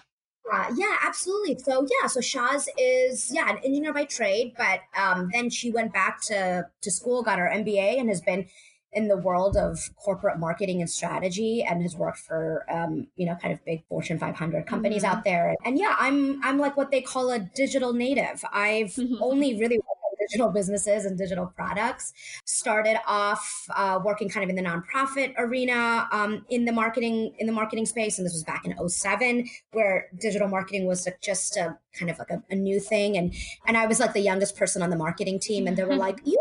Uh, 0.52 0.74
yeah, 0.78 0.96
absolutely. 1.04 1.58
So 1.60 1.86
yeah, 2.02 2.08
so 2.08 2.22
Shaz 2.22 2.68
is 2.78 3.30
yeah 3.34 3.50
an 3.50 3.58
engineer 3.66 3.94
by 3.94 4.06
trade, 4.06 4.54
but 4.58 4.80
um, 4.98 5.30
then 5.34 5.50
she 5.50 5.72
went 5.72 5.92
back 5.92 6.22
to 6.28 6.66
to 6.82 6.92
school, 6.92 7.22
got 7.22 7.38
her 7.38 7.52
MBA, 7.54 8.00
and 8.00 8.08
has 8.08 8.22
been 8.22 8.48
in 8.98 9.08
the 9.14 9.18
world 9.28 9.56
of 9.66 9.72
corporate 10.06 10.38
marketing 10.40 10.80
and 10.84 10.90
strategy, 10.90 11.54
and 11.68 11.82
has 11.84 11.96
worked 12.04 12.20
for 12.30 12.66
um, 12.78 12.94
you 13.20 13.26
know 13.28 13.36
kind 13.42 13.54
of 13.54 13.60
big 13.66 13.80
Fortune 13.90 14.18
500 14.20 14.66
companies 14.74 15.04
out 15.04 15.24
there. 15.24 15.56
And 15.66 15.78
yeah, 15.84 15.96
I'm 16.00 16.18
I'm 16.48 16.58
like 16.66 16.76
what 16.76 16.90
they 16.92 17.02
call 17.02 17.26
a 17.32 17.40
digital 17.40 17.94
native. 17.94 18.44
I've 18.52 18.94
Mhm. 18.98 19.18
only 19.30 19.50
really 19.62 19.78
worked 19.78 20.04
on 20.08 20.14
digital 20.26 20.50
businesses 20.60 21.06
and 21.06 21.18
digital 21.18 21.48
products. 21.60 22.06
Started 22.46 22.98
off 23.08 23.44
uh, 23.76 24.00
working 24.04 24.30
kind 24.34 24.44
of 24.44 24.50
in 24.50 24.56
the 24.62 24.68
nonprofit 24.70 25.30
arena 25.38 26.08
um, 26.12 26.32
in 26.50 26.66
the 26.66 26.72
marketing 26.82 27.18
in 27.40 27.46
the 27.48 27.54
marketing 27.62 27.86
space, 27.86 28.18
and 28.18 28.26
this 28.26 28.34
was 28.34 28.44
back 28.44 28.66
in 28.66 28.72
07 28.90 29.48
where 29.74 30.08
digital 30.20 30.48
marketing 30.58 30.84
was 30.88 31.08
just 31.22 31.56
a 31.58 31.78
kind 31.98 32.10
of 32.12 32.18
like 32.20 32.32
a, 32.38 32.40
a 32.52 32.56
new 32.56 32.80
thing 32.80 33.18
and 33.18 33.34
and 33.68 33.76
i 33.76 33.86
was 33.92 34.00
like 34.00 34.14
the 34.14 34.20
youngest 34.32 34.56
person 34.56 34.84
on 34.86 34.90
the 34.92 34.96
marketing 35.06 35.40
team 35.40 35.66
and 35.68 35.76
they 35.78 35.84
were 35.84 35.96
like 36.08 36.20
you 36.26 36.38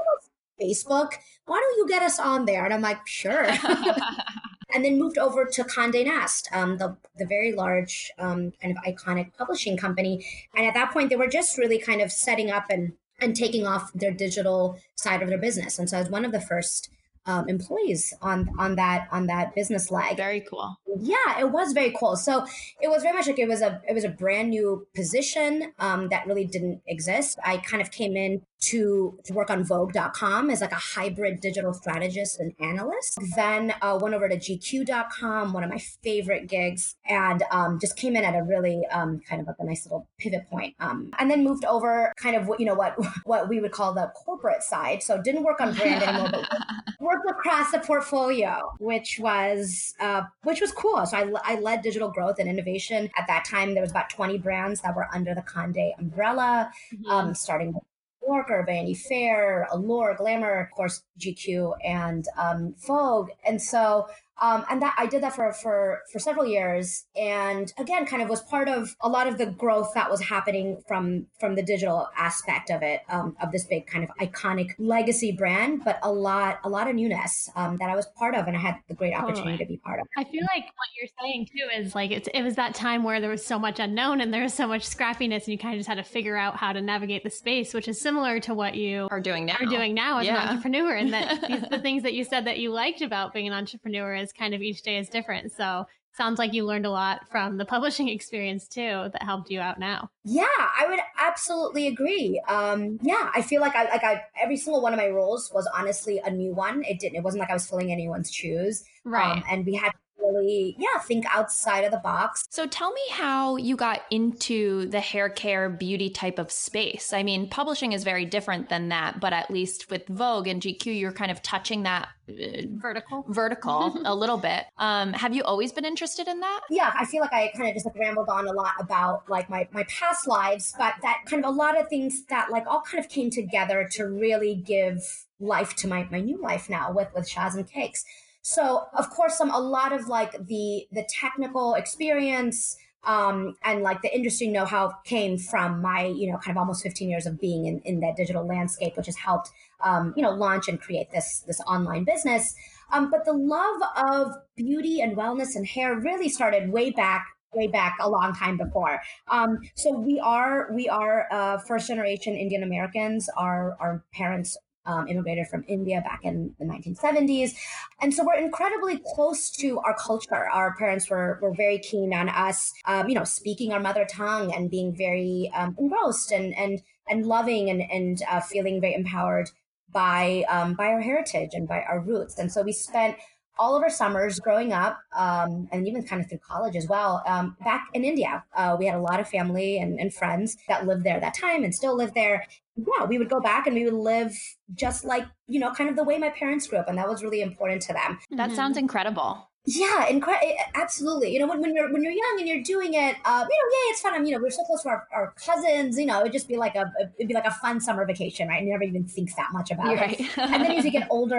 facebook 0.60 1.12
why 1.46 1.60
don't 1.60 1.76
you 1.78 1.86
get 1.88 2.02
us 2.02 2.18
on 2.18 2.44
there 2.44 2.64
and 2.64 2.74
i'm 2.74 2.82
like 2.82 3.06
sure 3.06 3.46
and 4.74 4.84
then 4.84 4.98
moved 4.98 5.16
over 5.16 5.44
to 5.44 5.64
Condé 5.64 6.04
Nast, 6.04 6.48
um, 6.52 6.76
the 6.78 6.96
the 7.16 7.24
very 7.24 7.52
large 7.52 8.10
um, 8.18 8.52
kind 8.60 8.76
of 8.76 8.84
iconic 8.84 9.32
publishing 9.38 9.76
company. 9.76 10.26
And 10.54 10.66
at 10.66 10.74
that 10.74 10.92
point, 10.92 11.08
they 11.08 11.16
were 11.16 11.28
just 11.28 11.56
really 11.56 11.78
kind 11.78 12.02
of 12.02 12.12
setting 12.12 12.50
up 12.50 12.66
and 12.68 12.92
and 13.18 13.34
taking 13.34 13.66
off 13.66 13.90
their 13.94 14.12
digital 14.12 14.78
side 14.94 15.22
of 15.22 15.28
their 15.28 15.38
business. 15.38 15.78
And 15.78 15.88
so 15.88 15.96
I 15.96 16.00
was 16.00 16.10
one 16.10 16.24
of 16.26 16.32
the 16.32 16.40
first 16.40 16.90
um, 17.26 17.48
employees 17.48 18.14
on 18.22 18.50
on 18.58 18.76
that 18.76 19.08
on 19.10 19.26
that 19.26 19.54
business 19.54 19.90
leg 19.90 20.16
Very 20.16 20.40
cool. 20.40 20.78
yeah 21.00 21.40
it 21.40 21.50
was 21.50 21.72
very 21.72 21.92
cool 21.98 22.16
so 22.16 22.46
it 22.80 22.88
was 22.88 23.02
very 23.02 23.14
much 23.16 23.26
like 23.26 23.38
it 23.38 23.48
was 23.48 23.62
a 23.62 23.82
it 23.88 23.94
was 23.94 24.04
a 24.04 24.08
brand 24.08 24.50
new 24.50 24.86
position 24.94 25.72
um, 25.80 26.08
that 26.08 26.26
really 26.26 26.44
didn't 26.44 26.82
exist 26.86 27.38
i 27.44 27.56
kind 27.56 27.82
of 27.82 27.90
came 27.90 28.16
in 28.16 28.42
to, 28.60 29.18
to 29.24 29.32
work 29.32 29.50
on 29.50 29.64
Vogue.com 29.64 30.50
as 30.50 30.60
like 30.60 30.72
a 30.72 30.76
hybrid 30.76 31.40
digital 31.40 31.72
strategist 31.72 32.40
and 32.40 32.52
analyst. 32.60 33.18
Then 33.36 33.74
uh, 33.82 33.98
went 34.00 34.14
over 34.14 34.28
to 34.28 34.36
GQ.com, 34.36 35.52
one 35.52 35.62
of 35.62 35.70
my 35.70 35.78
favorite 36.02 36.48
gigs, 36.48 36.96
and 37.08 37.42
um, 37.50 37.78
just 37.80 37.96
came 37.96 38.16
in 38.16 38.24
at 38.24 38.34
a 38.34 38.42
really 38.42 38.82
um, 38.90 39.20
kind 39.28 39.40
of 39.40 39.46
like 39.46 39.56
a 39.58 39.64
nice 39.64 39.84
little 39.84 40.08
pivot 40.18 40.48
point. 40.50 40.74
Um, 40.80 41.10
and 41.18 41.30
then 41.30 41.44
moved 41.44 41.64
over 41.64 42.12
kind 42.16 42.36
of 42.36 42.48
what, 42.48 42.60
you 42.60 42.66
know, 42.66 42.74
what, 42.74 42.96
what 43.24 43.48
we 43.48 43.60
would 43.60 43.72
call 43.72 43.92
the 43.92 44.10
corporate 44.14 44.62
side. 44.62 45.02
So 45.02 45.20
didn't 45.20 45.44
work 45.44 45.60
on 45.60 45.74
brand 45.74 46.02
anymore, 46.02 46.30
but 46.32 46.48
worked 47.00 47.28
across 47.28 47.70
the 47.70 47.78
portfolio, 47.78 48.72
which 48.78 49.18
was, 49.20 49.94
uh, 50.00 50.22
which 50.42 50.60
was 50.60 50.72
cool. 50.72 51.04
So 51.06 51.16
I, 51.16 51.30
I 51.44 51.60
led 51.60 51.82
digital 51.82 52.10
growth 52.10 52.38
and 52.38 52.48
innovation. 52.48 53.10
At 53.16 53.26
that 53.28 53.44
time, 53.44 53.74
there 53.74 53.82
was 53.82 53.90
about 53.90 54.10
20 54.10 54.38
brands 54.38 54.80
that 54.80 54.96
were 54.96 55.08
under 55.12 55.34
the 55.34 55.42
Conde 55.42 55.92
umbrella, 55.98 56.70
mm-hmm. 56.92 57.10
um, 57.10 57.34
starting 57.34 57.72
with 57.72 57.82
Yorker, 58.26 58.64
Vanity 58.66 58.94
Fair, 58.94 59.66
Allure, 59.72 60.14
Glamour, 60.16 60.60
of 60.60 60.70
course, 60.70 61.02
GQ, 61.18 61.74
and 61.84 62.26
um, 62.36 62.74
Vogue. 62.86 63.30
And 63.46 63.60
so 63.60 64.08
um, 64.40 64.64
and 64.70 64.82
that 64.82 64.94
I 64.98 65.06
did 65.06 65.22
that 65.22 65.34
for, 65.34 65.52
for, 65.52 66.02
for 66.12 66.18
several 66.18 66.46
years. 66.46 67.06
And 67.16 67.72
again, 67.78 68.06
kind 68.06 68.22
of 68.22 68.28
was 68.28 68.42
part 68.42 68.68
of 68.68 68.94
a 69.00 69.08
lot 69.08 69.26
of 69.26 69.38
the 69.38 69.46
growth 69.46 69.92
that 69.94 70.10
was 70.10 70.22
happening 70.22 70.82
from, 70.86 71.26
from 71.40 71.54
the 71.54 71.62
digital 71.62 72.08
aspect 72.16 72.70
of 72.70 72.82
it, 72.82 73.00
um, 73.08 73.36
of 73.40 73.52
this 73.52 73.64
big 73.64 73.86
kind 73.86 74.04
of 74.04 74.10
iconic 74.20 74.74
legacy 74.78 75.32
brand, 75.32 75.84
but 75.84 75.98
a 76.02 76.12
lot, 76.12 76.60
a 76.64 76.68
lot 76.68 76.88
of 76.88 76.94
newness, 76.94 77.50
um, 77.56 77.78
that 77.78 77.88
I 77.88 77.96
was 77.96 78.06
part 78.16 78.34
of 78.34 78.46
and 78.46 78.56
I 78.56 78.60
had 78.60 78.76
the 78.88 78.94
great 78.94 79.14
opportunity 79.14 79.52
totally. 79.52 79.58
to 79.58 79.66
be 79.66 79.76
part 79.78 80.00
of. 80.00 80.06
I 80.16 80.24
feel 80.24 80.42
like 80.42 80.64
what 80.64 80.88
you're 80.98 81.10
saying 81.20 81.46
too 81.46 81.80
is 81.80 81.94
like, 81.94 82.10
it's, 82.10 82.28
it 82.34 82.42
was 82.42 82.56
that 82.56 82.74
time 82.74 83.04
where 83.04 83.20
there 83.20 83.30
was 83.30 83.44
so 83.44 83.58
much 83.58 83.78
unknown 83.78 84.20
and 84.20 84.32
there 84.32 84.42
was 84.42 84.54
so 84.54 84.66
much 84.66 84.86
scrappiness 84.86 85.44
and 85.44 85.48
you 85.48 85.58
kind 85.58 85.74
of 85.74 85.78
just 85.78 85.88
had 85.88 85.96
to 85.96 86.04
figure 86.04 86.36
out 86.36 86.56
how 86.56 86.72
to 86.72 86.80
navigate 86.80 87.24
the 87.24 87.30
space, 87.30 87.72
which 87.72 87.88
is 87.88 88.00
similar 88.00 88.38
to 88.40 88.54
what 88.54 88.74
you 88.74 89.08
are 89.10 89.20
doing 89.20 89.46
now, 89.46 89.56
are 89.60 89.66
doing 89.66 89.94
now 89.94 90.18
as 90.18 90.26
yeah. 90.26 90.42
an 90.42 90.48
entrepreneur. 90.48 90.94
And 90.94 91.12
that 91.12 91.40
these, 91.48 91.62
the 91.70 91.78
things 91.78 92.02
that 92.02 92.14
you 92.14 92.24
said 92.24 92.46
that 92.46 92.58
you 92.58 92.70
liked 92.70 93.02
about 93.02 93.32
being 93.32 93.46
an 93.46 93.52
entrepreneur 93.52 94.14
is 94.14 94.25
kind 94.32 94.54
of 94.54 94.62
each 94.62 94.82
day 94.82 94.98
is 94.98 95.08
different. 95.08 95.52
So 95.52 95.86
sounds 96.16 96.38
like 96.38 96.54
you 96.54 96.64
learned 96.64 96.86
a 96.86 96.90
lot 96.90 97.28
from 97.30 97.58
the 97.58 97.64
publishing 97.64 98.08
experience 98.16 98.66
too 98.66 99.08
that 99.12 99.22
helped 99.22 99.50
you 99.50 99.60
out 99.60 99.78
now. 99.78 100.10
Yeah, 100.24 100.46
I 100.46 100.86
would 100.88 101.00
absolutely 101.20 101.86
agree. 101.88 102.42
Um, 102.48 102.98
yeah, 103.02 103.30
I 103.34 103.42
feel 103.42 103.60
like 103.60 103.76
I 103.76 103.84
like 103.84 104.04
I 104.04 104.22
every 104.42 104.56
single 104.56 104.82
one 104.82 104.92
of 104.92 104.98
my 104.98 105.08
roles 105.08 105.50
was 105.54 105.68
honestly 105.76 106.20
a 106.24 106.30
new 106.30 106.54
one. 106.54 106.82
It 106.84 106.98
didn't. 106.98 107.16
It 107.16 107.22
wasn't 107.22 107.40
like 107.40 107.50
I 107.50 107.54
was 107.54 107.66
filling 107.66 107.92
anyone's 107.92 108.32
shoes. 108.32 108.84
Right. 109.04 109.36
Um, 109.36 109.44
and 109.50 109.66
we 109.66 109.74
had 109.74 109.92
really, 110.18 110.76
yeah, 110.78 111.00
think 111.00 111.24
outside 111.34 111.84
of 111.84 111.90
the 111.90 111.98
box. 111.98 112.46
So 112.50 112.66
tell 112.66 112.92
me 112.92 113.02
how 113.10 113.56
you 113.56 113.76
got 113.76 114.02
into 114.10 114.86
the 114.86 115.00
hair 115.00 115.28
care 115.28 115.68
beauty 115.68 116.10
type 116.10 116.38
of 116.38 116.50
space. 116.50 117.12
I 117.12 117.22
mean, 117.22 117.48
publishing 117.48 117.92
is 117.92 118.04
very 118.04 118.24
different 118.24 118.68
than 118.68 118.88
that, 118.88 119.20
but 119.20 119.32
at 119.32 119.50
least 119.50 119.90
with 119.90 120.06
Vogue 120.08 120.46
and 120.46 120.60
GQ, 120.62 120.98
you're 120.98 121.12
kind 121.12 121.30
of 121.30 121.42
touching 121.42 121.84
that 121.84 122.08
uh, 122.28 122.62
vertical 122.70 123.24
vertical 123.28 123.96
a 124.04 124.14
little 124.14 124.38
bit. 124.38 124.64
Um, 124.78 125.12
have 125.12 125.34
you 125.34 125.42
always 125.44 125.72
been 125.72 125.84
interested 125.84 126.26
in 126.28 126.40
that? 126.40 126.60
Yeah, 126.70 126.92
I 126.98 127.04
feel 127.04 127.20
like 127.20 127.32
I 127.32 127.52
kind 127.56 127.68
of 127.68 127.74
just 127.74 127.86
like 127.86 127.96
rambled 127.98 128.28
on 128.28 128.46
a 128.46 128.52
lot 128.52 128.72
about 128.80 129.28
like 129.28 129.48
my 129.48 129.68
my 129.72 129.84
past 129.84 130.26
lives, 130.26 130.74
but 130.78 130.94
that 131.02 131.22
kind 131.26 131.44
of 131.44 131.50
a 131.50 131.56
lot 131.56 131.78
of 131.80 131.88
things 131.88 132.24
that 132.26 132.50
like 132.50 132.66
all 132.66 132.82
kind 132.82 133.04
of 133.04 133.10
came 133.10 133.30
together 133.30 133.88
to 133.92 134.04
really 134.04 134.54
give 134.54 135.26
life 135.38 135.76
to 135.76 135.88
my 135.88 136.08
my 136.10 136.20
new 136.20 136.40
life 136.40 136.68
now 136.68 136.92
with 136.92 137.08
with 137.14 137.28
Shaz 137.28 137.54
and 137.54 137.70
Kiks. 137.70 138.04
So 138.48 138.86
of 138.94 139.10
course, 139.10 139.36
some 139.36 139.50
a 139.50 139.58
lot 139.58 139.92
of 139.92 140.06
like 140.06 140.46
the 140.46 140.86
the 140.92 141.02
technical 141.08 141.74
experience 141.74 142.76
um, 143.02 143.56
and 143.64 143.82
like 143.82 144.02
the 144.02 144.14
industry 144.14 144.46
know-how 144.46 144.92
came 145.04 145.36
from 145.36 145.82
my 145.82 146.04
you 146.04 146.30
know 146.30 146.38
kind 146.38 146.56
of 146.56 146.60
almost 146.60 146.84
15 146.84 147.10
years 147.10 147.26
of 147.26 147.40
being 147.40 147.66
in, 147.66 147.80
in 147.80 147.98
that 148.00 148.14
digital 148.16 148.46
landscape, 148.46 148.96
which 148.96 149.06
has 149.06 149.16
helped 149.16 149.50
um, 149.80 150.14
you 150.16 150.22
know 150.22 150.30
launch 150.30 150.68
and 150.68 150.80
create 150.80 151.10
this 151.10 151.42
this 151.48 151.60
online 151.66 152.04
business. 152.04 152.54
Um, 152.92 153.10
but 153.10 153.24
the 153.24 153.32
love 153.32 153.80
of 153.96 154.36
beauty 154.56 155.00
and 155.00 155.16
wellness 155.16 155.56
and 155.56 155.66
hair 155.66 155.98
really 155.98 156.28
started 156.28 156.70
way 156.70 156.90
back 156.90 157.26
way 157.52 157.66
back 157.66 157.96
a 158.00 158.08
long 158.08 158.32
time 158.32 158.56
before. 158.56 159.02
Um, 159.26 159.58
so 159.74 159.98
we 159.98 160.20
are 160.20 160.70
we 160.72 160.88
are 160.88 161.26
uh, 161.32 161.58
first 161.58 161.88
generation 161.88 162.34
Indian 162.34 162.62
Americans. 162.62 163.28
Our 163.36 163.76
our 163.80 164.04
parents 164.12 164.56
um, 164.86 165.08
immigrated 165.08 165.46
from 165.48 165.64
India 165.68 166.00
back 166.04 166.20
in 166.22 166.54
the 166.58 166.64
1970s. 166.64 167.54
And 168.00 168.14
so 168.14 168.24
we're 168.24 168.38
incredibly 168.38 169.00
close 169.14 169.50
to 169.52 169.78
our 169.80 169.94
culture. 169.94 170.48
Our 170.48 170.74
parents 170.76 171.10
were, 171.10 171.38
were 171.42 171.54
very 171.54 171.78
keen 171.78 172.14
on 172.14 172.28
us, 172.28 172.72
um, 172.86 173.08
you 173.08 173.14
know, 173.14 173.24
speaking 173.24 173.72
our 173.72 173.80
mother 173.80 174.06
tongue 174.08 174.54
and 174.54 174.70
being 174.70 174.94
very 174.94 175.50
um, 175.54 175.76
engrossed 175.78 176.32
and, 176.32 176.56
and, 176.56 176.82
and 177.08 177.26
loving 177.26 177.70
and, 177.70 177.82
and 177.90 178.22
uh, 178.30 178.40
feeling 178.40 178.80
very 178.80 178.94
empowered 178.94 179.50
by, 179.92 180.44
um, 180.48 180.74
by 180.74 180.86
our 180.86 181.00
heritage 181.00 181.50
and 181.52 181.68
by 181.68 181.82
our 181.88 182.00
roots. 182.00 182.38
And 182.38 182.50
so 182.50 182.62
we 182.62 182.72
spent 182.72 183.16
all 183.58 183.76
of 183.76 183.82
our 183.82 183.90
summers 183.90 184.38
growing 184.40 184.72
up, 184.72 184.98
um, 185.16 185.68
and 185.72 185.86
even 185.86 186.02
kind 186.02 186.22
of 186.22 186.28
through 186.28 186.38
college 186.38 186.76
as 186.76 186.86
well, 186.88 187.22
um, 187.26 187.56
back 187.64 187.86
in 187.94 188.04
India. 188.04 188.44
Uh, 188.54 188.76
we 188.78 188.86
had 188.86 188.94
a 188.94 189.00
lot 189.00 189.20
of 189.20 189.28
family 189.28 189.78
and, 189.78 189.98
and, 189.98 190.12
friends 190.12 190.56
that 190.68 190.86
lived 190.86 191.04
there 191.04 191.20
that 191.20 191.34
time 191.34 191.64
and 191.64 191.74
still 191.74 191.96
live 191.96 192.14
there 192.14 192.46
yeah, 192.76 193.04
we 193.06 193.18
would 193.18 193.30
go 193.30 193.40
back 193.40 193.66
and 193.66 193.74
we 193.74 193.84
would 193.84 193.94
live 193.94 194.36
just 194.74 195.04
like, 195.04 195.24
you 195.48 195.58
know, 195.58 195.72
kind 195.72 195.88
of 195.88 195.96
the 195.96 196.04
way 196.04 196.18
my 196.18 196.30
parents 196.30 196.66
grew 196.66 196.78
up. 196.78 196.88
And 196.88 196.98
that 196.98 197.08
was 197.08 197.22
really 197.22 197.40
important 197.40 197.82
to 197.82 197.92
them. 197.92 198.18
That 198.30 198.48
mm-hmm. 198.48 198.56
sounds 198.56 198.76
incredible. 198.76 199.48
Yeah, 199.66 200.06
incredible. 200.06 200.54
Absolutely. 200.74 201.32
You 201.32 201.40
know, 201.40 201.48
when, 201.48 201.60
when 201.60 201.74
you're 201.74 201.92
when 201.92 202.04
you're 202.04 202.12
young 202.12 202.36
and 202.38 202.46
you're 202.46 202.62
doing 202.62 202.94
it, 202.94 203.16
uh, 203.24 203.44
you 203.50 203.58
know, 203.58 203.70
yeah, 203.72 203.90
it's 203.90 204.00
fun. 204.00 204.14
I 204.14 204.18
mean, 204.18 204.28
you 204.28 204.36
know, 204.36 204.42
we're 204.42 204.50
so 204.50 204.62
close 204.62 204.82
to 204.82 204.90
our, 204.90 205.08
our 205.12 205.34
cousins. 205.44 205.98
You 205.98 206.06
know, 206.06 206.20
it'd 206.20 206.32
just 206.32 206.46
be 206.46 206.56
like 206.56 206.76
a 206.76 206.92
it'd 207.18 207.26
be 207.26 207.34
like 207.34 207.46
a 207.46 207.50
fun 207.50 207.80
summer 207.80 208.06
vacation, 208.06 208.46
right? 208.46 208.58
And 208.58 208.68
you 208.68 208.72
never 208.72 208.84
even 208.84 209.06
think 209.06 209.34
that 209.34 209.48
much 209.52 209.72
about 209.72 209.86
you're 209.86 210.04
it. 210.04 210.38
And 210.38 210.62
then 210.62 210.70
as 210.70 210.84
you 210.84 210.92
get 210.92 211.08
older, 211.10 211.38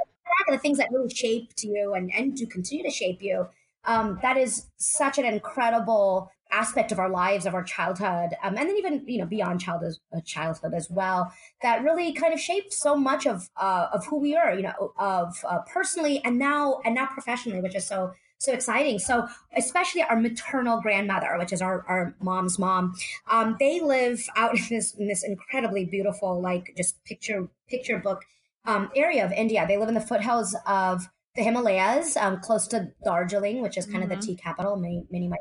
the 0.52 0.58
things 0.58 0.78
that 0.78 0.90
really 0.92 1.14
shaped 1.14 1.64
you 1.64 1.94
and 1.94 2.12
and 2.14 2.36
do 2.36 2.46
continue 2.46 2.84
to 2.84 2.92
shape 2.92 3.22
you, 3.22 3.48
um, 3.86 4.20
that 4.22 4.38
is 4.38 4.68
such 4.78 5.18
an 5.18 5.26
incredible 5.26 6.32
aspect 6.52 6.92
of 6.92 7.00
our 7.00 7.10
lives 7.10 7.46
of 7.46 7.54
our 7.54 7.64
childhood 7.64 8.30
um, 8.42 8.56
and 8.58 8.70
then 8.70 8.78
even 8.78 9.04
you 9.06 9.18
know 9.18 9.26
beyond 9.26 9.60
childhood, 9.60 9.94
uh, 10.16 10.22
childhood 10.22 10.74
as 10.74 10.90
well 10.90 11.30
that 11.62 11.84
really 11.84 12.14
kind 12.14 12.34
of 12.34 12.40
shaped 12.40 12.72
so 12.72 12.96
much 12.96 13.28
of 13.28 13.50
uh, 13.58 13.88
of 13.92 14.06
who 14.06 14.18
we 14.18 14.34
are 14.36 14.54
you 14.54 14.62
know 14.62 14.94
of 14.98 15.36
uh, 15.46 15.60
personally 15.72 16.22
and 16.24 16.40
now 16.40 16.80
and 16.86 16.96
now 16.96 17.06
professionally 17.06 17.60
which 17.60 17.76
is 17.76 17.86
so 17.86 18.14
so 18.40 18.54
exciting. 18.54 19.00
So 19.00 19.28
especially 19.56 20.04
our 20.04 20.20
maternal 20.20 20.80
grandmother 20.80 21.36
which 21.40 21.52
is 21.52 21.62
our, 21.62 21.84
our 21.88 22.16
mom's 22.22 22.60
mom 22.60 22.94
um, 23.30 23.56
they 23.60 23.80
live 23.80 24.24
out 24.36 24.56
in 24.58 24.64
this 24.70 24.94
in 24.94 25.08
this 25.08 25.24
incredibly 25.24 25.86
beautiful 25.86 26.40
like 26.42 26.74
just 26.78 27.04
picture 27.04 27.48
picture 27.68 27.98
book 27.98 28.24
um, 28.68 28.90
area 28.96 29.26
of 29.26 29.32
india 29.32 29.66
they 29.68 29.78
live 29.78 29.90
in 29.90 29.96
the 29.96 30.02
foothills 30.02 30.56
of 30.68 31.10
the 31.36 31.44
himalayas 31.44 32.16
um, 32.18 32.40
close 32.40 32.68
to 32.68 32.92
darjeeling 33.04 33.62
which 33.62 33.78
is 33.78 33.86
kind 33.86 34.04
mm-hmm. 34.04 34.12
of 34.12 34.22
the 34.22 34.28
tea 34.28 34.36
capital 34.36 34.76
many 34.76 35.06
many 35.10 35.28
might 35.28 35.40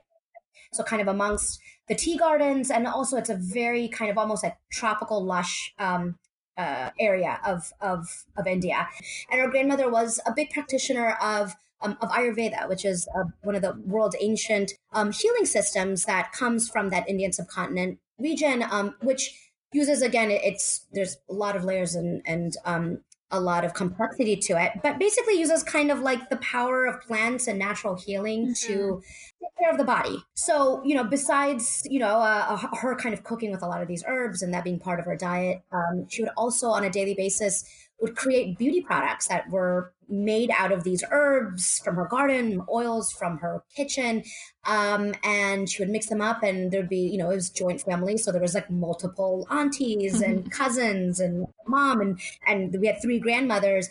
so 0.73 0.83
kind 0.83 1.03
of 1.03 1.09
amongst 1.09 1.61
the 1.89 1.95
tea 1.95 2.17
gardens, 2.17 2.71
and 2.71 2.87
also 2.87 3.17
it's 3.17 3.31
a 3.31 3.37
very 3.37 3.89
kind 3.89 4.11
of 4.11 4.19
almost 4.19 4.43
like 4.43 4.57
tropical 4.71 5.25
lush 5.25 5.73
um, 5.79 6.19
uh, 6.57 6.91
area 6.99 7.41
of, 7.45 7.73
of 7.81 8.07
of 8.37 8.47
India. 8.47 8.89
And 9.31 9.41
her 9.41 9.49
grandmother 9.49 9.91
was 9.91 10.21
a 10.27 10.33
big 10.35 10.51
practitioner 10.51 11.17
of 11.21 11.55
um, 11.83 11.97
of 12.01 12.11
Ayurveda, 12.11 12.69
which 12.69 12.85
is 12.85 13.09
uh, 13.17 13.25
one 13.43 13.55
of 13.55 13.63
the 13.63 13.75
world's 13.85 14.17
ancient 14.21 14.73
um, 14.93 15.13
healing 15.13 15.47
systems 15.47 16.05
that 16.07 16.33
comes 16.33 16.69
from 16.69 16.91
that 16.91 17.09
Indian 17.09 17.33
subcontinent 17.33 17.99
region, 18.19 18.65
um, 18.71 18.95
which 19.03 19.51
uses 19.73 20.03
again 20.03 20.31
it's 20.31 20.87
there's 20.93 21.19
a 21.29 21.35
lot 21.35 21.57
of 21.57 21.65
layers 21.65 21.95
and 21.95 22.23
and 22.27 22.57
um, 22.65 23.03
a 23.31 23.41
lot 23.41 23.65
of 23.65 23.75
complexity 23.75 24.37
to 24.37 24.63
it, 24.63 24.73
but 24.83 24.99
basically 24.99 25.39
uses 25.39 25.63
kind 25.63 25.91
of 25.91 26.01
like 26.01 26.31
the 26.31 26.37
power 26.37 26.87
of 26.87 27.01
plants 27.03 27.49
and 27.49 27.59
natural 27.59 27.97
healing 27.97 28.49
mm-hmm. 28.49 28.73
to 28.73 29.03
take 29.41 29.59
care 29.59 29.71
of 29.71 29.79
the 29.79 29.85
body. 29.85 30.23
So, 30.35 30.81
you 30.85 30.95
know, 30.95 31.05
besides, 31.05 31.83
you 31.91 31.99
know, 31.99 32.21
uh, 32.21 32.59
uh, 32.73 32.77
her 32.77 32.95
kind 32.95 33.13
of 33.15 33.25
cooking 33.25 33.51
with 33.51 33.63
a 33.63 33.67
lot 33.67 33.83
of 33.83 33.89
these 33.89 34.05
herbs 34.07 34.43
and 34.43 34.55
that 34.55 34.63
being 34.63 34.79
part 34.79 35.01
of 35.01 35.07
her 35.07 35.17
diet, 35.17 35.63
um, 35.73 36.07
she 36.09 36.23
would 36.23 36.31
also 36.37 36.69
on 36.69 36.85
a 36.85 36.91
daily 36.91 37.15
basis 37.15 37.65
would 38.01 38.15
create 38.15 38.59
beauty 38.59 38.83
products 38.83 39.29
that 39.29 39.49
were 39.51 39.93
made 40.09 40.51
out 40.57 40.73
of 40.73 40.85
these 40.85 41.03
herbs 41.11 41.81
from 41.85 41.97
her 41.97 42.07
garden, 42.07 42.63
oils 42.73 43.13
from 43.13 43.39
her 43.39 43.63
kitchen. 43.75 44.23
Um, 44.65 45.15
and 45.25 45.69
she 45.69 45.83
would 45.83 45.91
mix 45.91 46.09
them 46.09 46.21
up 46.21 46.43
and 46.43 46.71
there'd 46.71 46.89
be, 46.89 47.09
you 47.09 47.19
know, 47.19 47.31
it 47.31 47.37
was 47.37 47.51
joint 47.51 47.81
family. 47.81 48.17
So 48.17 48.33
there 48.33 48.41
was 48.41 48.55
like 48.55 48.71
multiple 48.71 49.47
aunties 49.51 50.21
and 50.21 50.41
mm-hmm. 50.41 50.49
cousins 50.49 51.21
and 51.21 51.47
mom 51.67 52.01
and, 52.01 52.21
and 52.47 52.77
we 52.81 52.87
had 52.87 53.01
three 53.01 53.19
grandmothers. 53.19 53.89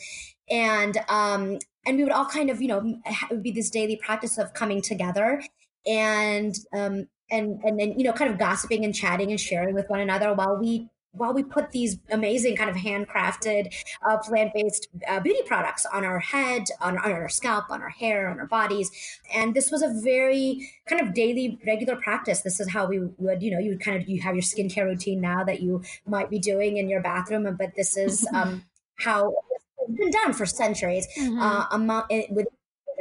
And, 0.49 0.97
um, 1.09 1.59
and 1.85 1.97
we 1.97 2.03
would 2.03 2.11
all 2.11 2.25
kind 2.25 2.49
of, 2.49 2.61
you 2.61 2.67
know, 2.67 2.99
it 3.05 3.31
would 3.31 3.43
be 3.43 3.51
this 3.51 3.69
daily 3.69 3.95
practice 3.95 4.37
of 4.37 4.53
coming 4.53 4.81
together 4.81 5.41
and, 5.85 6.55
um, 6.73 7.07
and, 7.31 7.59
and 7.63 7.79
then, 7.79 7.97
you 7.97 8.03
know, 8.03 8.13
kind 8.13 8.31
of 8.31 8.37
gossiping 8.37 8.85
and 8.85 8.93
chatting 8.93 9.31
and 9.31 9.39
sharing 9.39 9.73
with 9.73 9.89
one 9.89 9.99
another 9.99 10.33
while 10.33 10.57
we 10.57 10.89
while 11.17 11.33
we 11.33 11.43
put 11.43 11.71
these 11.71 11.97
amazing 12.11 12.55
kind 12.55 12.69
of 12.69 12.75
handcrafted 12.75 13.73
uh, 14.07 14.17
plant-based 14.17 14.87
uh, 15.07 15.19
beauty 15.19 15.41
products 15.45 15.85
on 15.85 16.03
our 16.03 16.19
head 16.19 16.63
on, 16.81 16.97
on 16.97 17.11
our 17.11 17.29
scalp 17.29 17.65
on 17.69 17.81
our 17.81 17.89
hair 17.89 18.29
on 18.29 18.39
our 18.39 18.47
bodies. 18.47 18.91
And 19.33 19.53
this 19.53 19.71
was 19.71 19.81
a 19.81 19.89
very 20.03 20.69
kind 20.87 21.01
of 21.01 21.13
daily 21.13 21.59
regular 21.65 21.95
practice. 21.95 22.41
This 22.41 22.59
is 22.59 22.69
how 22.69 22.87
we 22.87 22.99
would 23.17 23.41
you 23.41 23.51
know 23.51 23.59
you 23.59 23.71
would 23.71 23.81
kind 23.81 24.01
of 24.01 24.07
you 24.07 24.21
have 24.21 24.35
your 24.35 24.43
skincare 24.43 24.85
routine 24.85 25.21
now 25.21 25.43
that 25.43 25.61
you 25.61 25.83
might 26.05 26.29
be 26.29 26.39
doing 26.39 26.77
in 26.77 26.89
your 26.89 27.01
bathroom 27.01 27.55
but 27.57 27.75
this 27.75 27.97
is 27.97 28.27
um, 28.33 28.63
how 28.95 29.33
it's 29.87 29.97
been 29.97 30.11
done 30.11 30.33
for 30.33 30.45
centuries. 30.45 31.07
Mhm. 31.17 31.41
uh, 31.41 31.65
among 31.71 32.03
it, 32.09 32.31
with 32.31 32.47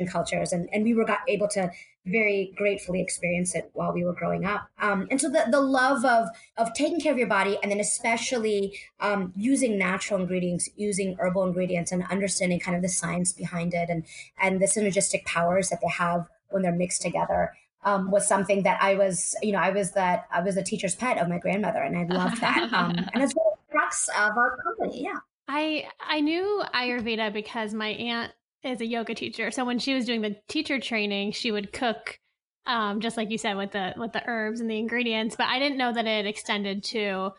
cultures 0.06 0.52
and, 0.52 0.68
and 0.72 0.84
we 0.84 0.94
were 0.94 1.04
got 1.04 1.20
able 1.28 1.48
to 1.48 1.70
very 2.06 2.52
gratefully 2.56 3.00
experience 3.00 3.54
it 3.54 3.70
while 3.72 3.92
we 3.92 4.04
were 4.04 4.12
growing 4.12 4.44
up 4.44 4.68
um, 4.80 5.06
and 5.10 5.20
so 5.20 5.28
the, 5.28 5.46
the 5.50 5.60
love 5.60 6.04
of 6.04 6.28
of 6.56 6.72
taking 6.74 7.00
care 7.00 7.12
of 7.12 7.18
your 7.18 7.26
body 7.26 7.58
and 7.62 7.70
then 7.70 7.80
especially 7.80 8.78
um, 9.00 9.32
using 9.36 9.78
natural 9.78 10.20
ingredients 10.20 10.68
using 10.76 11.16
herbal 11.18 11.44
ingredients 11.44 11.92
and 11.92 12.04
understanding 12.10 12.60
kind 12.60 12.76
of 12.76 12.82
the 12.82 12.88
science 12.88 13.32
behind 13.32 13.72
it 13.74 13.88
and 13.88 14.04
and 14.40 14.60
the 14.60 14.66
synergistic 14.66 15.24
powers 15.24 15.70
that 15.70 15.80
they 15.80 15.88
have 15.88 16.28
when 16.50 16.62
they're 16.62 16.72
mixed 16.72 17.02
together 17.02 17.52
um, 17.84 18.10
was 18.10 18.26
something 18.26 18.62
that 18.62 18.82
I 18.82 18.94
was, 18.94 19.36
you 19.42 19.52
know, 19.52 19.58
I 19.58 19.70
was 19.70 19.92
that 19.92 20.26
I 20.32 20.40
was 20.40 20.56
a 20.56 20.62
teacher's 20.62 20.94
pet 20.94 21.18
of 21.18 21.28
my 21.28 21.38
grandmother, 21.38 21.80
and 21.80 21.96
I 21.96 22.04
loved 22.14 22.40
that. 22.40 22.62
Um, 22.74 22.92
and 23.12 23.22
it's 23.22 23.34
one 23.34 23.46
of 23.52 23.58
the 23.58 23.72
crux 23.72 24.08
of 24.08 24.36
our 24.36 24.56
company. 24.62 25.02
Yeah. 25.04 25.18
I 25.46 25.86
I 26.00 26.20
knew 26.20 26.62
Ayurveda 26.74 27.32
because 27.32 27.74
my 27.74 27.88
aunt 27.88 28.32
is 28.64 28.80
a 28.80 28.86
yoga 28.86 29.14
teacher. 29.14 29.50
So 29.50 29.64
when 29.64 29.78
she 29.78 29.94
was 29.94 30.06
doing 30.06 30.22
the 30.22 30.36
teacher 30.48 30.80
training, 30.80 31.32
she 31.32 31.50
would 31.50 31.72
cook 31.72 32.18
um, 32.66 33.00
just 33.00 33.16
like 33.16 33.30
you 33.30 33.38
said 33.38 33.56
with 33.56 33.72
the 33.72 33.92
with 33.96 34.12
the 34.12 34.22
herbs 34.26 34.60
and 34.60 34.70
the 34.70 34.78
ingredients, 34.78 35.36
but 35.36 35.46
I 35.48 35.58
didn't 35.58 35.76
know 35.78 35.92
that 35.92 36.06
it 36.06 36.26
extended 36.26 36.82
to 36.84 37.32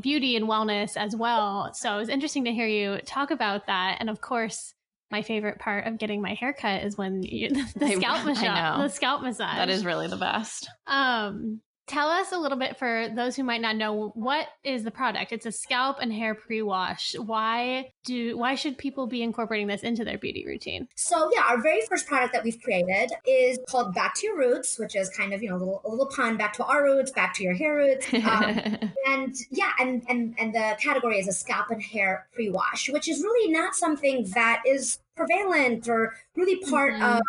beauty 0.00 0.36
and 0.36 0.48
wellness 0.48 0.96
as 0.96 1.14
well. 1.14 1.70
So 1.74 1.94
it 1.94 1.98
was 1.98 2.08
interesting 2.08 2.44
to 2.44 2.52
hear 2.52 2.66
you 2.66 2.98
talk 3.04 3.30
about 3.30 3.66
that. 3.66 3.98
And 4.00 4.08
of 4.08 4.20
course, 4.20 4.72
my 5.10 5.22
favorite 5.22 5.58
part 5.58 5.86
of 5.86 5.98
getting 5.98 6.22
my 6.22 6.34
haircut 6.34 6.82
is 6.84 6.96
when 6.96 7.22
you, 7.22 7.50
the 7.76 7.86
I- 7.86 7.94
scalp 7.96 8.24
massage. 8.24 8.78
The 8.78 8.88
scalp 8.88 9.22
massage. 9.22 9.56
That 9.56 9.68
is 9.68 9.84
really 9.84 10.06
the 10.06 10.16
best. 10.16 10.70
Um, 10.86 11.60
tell 11.90 12.08
us 12.08 12.30
a 12.30 12.38
little 12.38 12.56
bit 12.56 12.78
for 12.78 13.08
those 13.16 13.34
who 13.34 13.42
might 13.42 13.60
not 13.60 13.74
know 13.74 14.12
what 14.14 14.46
is 14.62 14.84
the 14.84 14.92
product. 14.92 15.32
It's 15.32 15.44
a 15.44 15.50
scalp 15.50 15.96
and 16.00 16.12
hair 16.12 16.36
pre-wash. 16.36 17.16
Why 17.18 17.90
do 18.04 18.38
why 18.38 18.54
should 18.54 18.78
people 18.78 19.08
be 19.08 19.22
incorporating 19.22 19.66
this 19.66 19.82
into 19.82 20.04
their 20.04 20.16
beauty 20.16 20.44
routine? 20.46 20.86
So 20.94 21.28
yeah, 21.34 21.42
our 21.48 21.60
very 21.60 21.80
first 21.88 22.06
product 22.06 22.32
that 22.32 22.44
we've 22.44 22.60
created 22.62 23.10
is 23.26 23.58
called 23.68 23.92
Back 23.92 24.14
to 24.16 24.26
Your 24.28 24.38
Roots, 24.38 24.78
which 24.78 24.94
is 24.94 25.10
kind 25.10 25.32
of 25.34 25.42
you 25.42 25.48
know 25.50 25.56
a 25.56 25.58
little, 25.58 25.82
a 25.84 25.88
little 25.88 26.06
pun 26.06 26.36
back 26.36 26.52
to 26.54 26.64
our 26.64 26.84
roots, 26.84 27.10
back 27.10 27.34
to 27.34 27.42
your 27.42 27.54
hair 27.54 27.74
roots. 27.74 28.06
Um, 28.30 28.60
and 29.08 29.34
yeah, 29.50 29.72
and 29.80 30.04
and 30.08 30.34
and 30.38 30.54
the 30.54 30.76
category 30.80 31.18
is 31.18 31.26
a 31.26 31.32
scalp 31.32 31.70
and 31.70 31.82
hair 31.82 32.28
pre-wash, 32.32 32.88
which 32.88 33.08
is 33.08 33.20
really 33.22 33.50
not 33.50 33.74
something 33.74 34.24
that 34.34 34.62
is 34.64 35.00
prevalent 35.16 35.88
or 35.88 36.14
really 36.36 36.56
part 36.70 36.92
Mhm. 36.94 37.16
of 37.18 37.22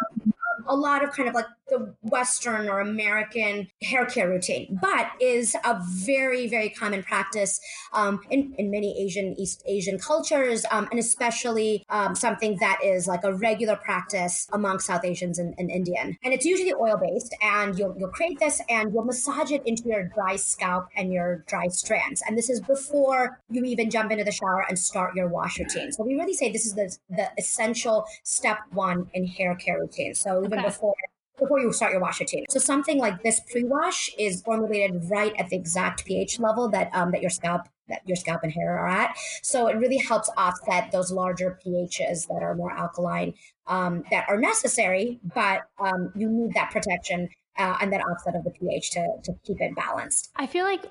a 0.68 0.76
lot 0.76 1.04
of 1.04 1.12
kind 1.12 1.28
of 1.28 1.34
like 1.34 1.48
the 1.72 1.96
Western 2.04 2.70
or 2.70 2.80
American 2.80 3.68
hair 3.82 4.06
care 4.06 4.30
routine, 4.30 4.78
but 4.82 5.10
is 5.20 5.56
a 5.66 5.82
very, 5.88 6.48
very 6.48 6.70
common 6.70 7.02
practice 7.02 7.60
um, 7.94 8.20
in, 8.30 8.54
in 8.58 8.70
many 8.70 9.04
Asian, 9.04 9.34
East 9.40 9.64
Asian 9.66 9.98
cultures, 9.98 10.66
um, 10.72 10.88
and 10.92 11.00
especially 11.00 11.84
um, 11.90 12.14
something 12.14 12.58
that 12.60 12.80
is 12.84 13.08
like 13.08 13.24
a 13.24 13.34
regular 13.34 13.76
practice 13.76 14.48
among 14.52 14.80
South 14.80 15.04
Asians 15.04 15.40
and, 15.40 15.56
and 15.58 15.72
Indian. 15.72 16.18
And 16.24 16.34
it's 16.34 16.46
usually 16.46 16.74
oil 16.74 16.98
based, 16.98 17.36
and 17.42 17.78
you'll, 17.80 17.96
you'll 17.98 18.10
create 18.10 18.40
this 18.40 18.62
and 18.70 18.94
you'll 18.94 19.06
massage 19.06 19.52
it 19.52 19.64
into 19.66 19.84
your 19.86 20.04
dry 20.04 20.36
scalp 20.36 20.88
and 20.96 21.12
your 21.12 21.44
dry 21.48 21.68
strands. 21.70 22.22
And 22.28 22.38
this 22.38 22.50
is 22.50 22.60
before 22.60 23.40
you 23.50 23.64
even 23.64 23.90
jump 23.90 24.12
into 24.12 24.24
the 24.24 24.32
shower 24.32 24.66
and 24.68 24.78
start 24.78 25.16
your 25.16 25.28
wash 25.28 25.58
routine. 25.60 25.92
So 25.92 26.04
we 26.04 26.16
really 26.16 26.34
say 26.34 26.52
this 26.52 26.66
is 26.66 26.76
the, 26.76 26.96
the 27.10 27.30
essential 27.38 28.06
step 28.24 28.60
one 28.72 29.10
in 29.14 29.26
hair 29.26 29.56
care 29.56 29.80
routine. 29.80 30.14
So 30.14 30.44
even 30.46 30.60
Okay. 30.60 30.68
before 30.68 30.94
before 31.42 31.60
you 31.60 31.74
start 31.74 31.92
your 31.92 32.00
wash 32.00 32.20
routine. 32.20 32.46
So 32.50 32.60
something 32.60 33.00
like 33.00 33.24
this 33.24 33.42
pre-wash 33.52 34.12
is 34.18 34.42
formulated 34.44 35.10
right 35.10 35.34
at 35.38 35.50
the 35.50 35.56
exact 35.56 36.06
pH 36.06 36.40
level 36.40 36.70
that 36.70 36.90
um, 36.94 37.12
that 37.12 37.22
your 37.22 37.32
scalp 37.32 37.68
that 37.90 38.02
your 38.06 38.16
scalp 38.16 38.44
and 38.44 38.54
hair 38.54 38.78
are 38.78 38.88
at. 38.88 39.18
So 39.42 39.68
it 39.68 39.76
really 39.76 39.98
helps 39.98 40.30
offset 40.38 40.92
those 40.92 41.12
larger 41.12 41.60
pHs 41.66 42.28
that 42.28 42.42
are 42.42 42.56
more 42.56 42.72
alkaline 42.72 43.34
um, 43.68 44.04
that 44.12 44.26
are 44.30 44.40
necessary, 44.40 45.20
but 45.36 45.64
um, 45.80 46.14
you 46.16 46.30
need 46.30 46.54
that 46.54 46.72
protection 46.72 47.28
uh, 47.58 47.78
and 47.82 47.92
that 47.92 48.02
offset 48.02 48.36
of 48.36 48.44
the 48.44 48.52
pH 48.52 48.92
to 48.92 49.06
to 49.24 49.34
keep 49.44 49.60
it 49.60 49.76
balanced. 49.76 50.30
I 50.36 50.46
feel 50.46 50.66
like 50.66 50.86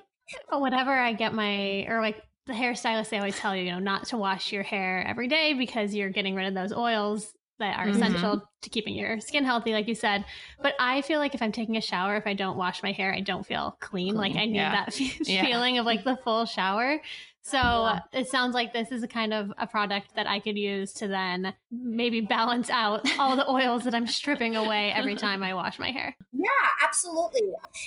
whenever 0.51 0.91
I 0.91 1.13
get 1.13 1.33
my 1.33 1.85
or 1.87 2.01
like 2.01 2.21
the 2.45 2.53
hairstylist, 2.53 3.09
they 3.09 3.19
always 3.19 3.37
tell 3.37 3.55
you, 3.55 3.63
you 3.63 3.71
know, 3.71 3.79
not 3.79 4.07
to 4.07 4.17
wash 4.17 4.51
your 4.51 4.63
hair 4.63 5.05
every 5.07 5.27
day 5.27 5.53
because 5.53 5.95
you're 5.95 6.09
getting 6.09 6.35
rid 6.35 6.47
of 6.47 6.53
those 6.53 6.73
oils 6.73 7.33
that 7.61 7.79
are 7.79 7.85
Mhm. 7.87 7.95
essential 7.95 8.43
to 8.61 8.69
keeping 8.69 8.93
your 8.93 9.19
skin 9.21 9.45
healthy, 9.45 9.71
like 9.73 9.87
you 9.87 9.95
said. 9.95 10.25
But 10.61 10.75
I 10.79 11.01
feel 11.01 11.19
like 11.19 11.33
if 11.33 11.41
I'm 11.41 11.51
taking 11.51 11.77
a 11.77 11.81
shower, 11.81 12.15
if 12.17 12.27
I 12.27 12.33
don't 12.33 12.57
wash 12.57 12.83
my 12.83 12.91
hair, 12.91 13.13
I 13.13 13.21
don't 13.21 13.45
feel 13.45 13.77
clean. 13.79 14.15
Like 14.15 14.35
I 14.35 14.45
need 14.45 14.55
yeah. 14.55 14.71
that 14.71 14.93
fe- 14.93 15.13
Yeah. 15.25 15.45
feeling 15.45 15.77
of 15.77 15.85
like 15.85 16.03
the 16.03 16.17
full 16.17 16.45
shower. 16.45 17.01
So 17.43 17.57
Yeah. 17.57 17.99
it 18.13 18.27
sounds 18.27 18.53
like 18.53 18.71
this 18.71 18.91
is 18.91 19.01
a 19.01 19.07
kind 19.07 19.33
of 19.33 19.51
a 19.57 19.65
product 19.65 20.13
that 20.13 20.27
I 20.27 20.39
could 20.39 20.59
use 20.59 20.93
to 20.93 21.07
then 21.07 21.55
maybe 21.71 22.21
balance 22.21 22.69
out 22.69 23.01
all 23.19 23.35
the 23.35 23.49
oils 23.49 23.83
that 23.85 23.95
I'm 23.95 24.05
stripping 24.05 24.55
away 24.55 24.91
every 24.91 25.15
time 25.25 25.41
I 25.41 25.55
wash 25.55 25.79
my 25.79 25.89
hair. 25.89 26.15
Yeah, 26.31 26.47
absolutely. 26.83 27.41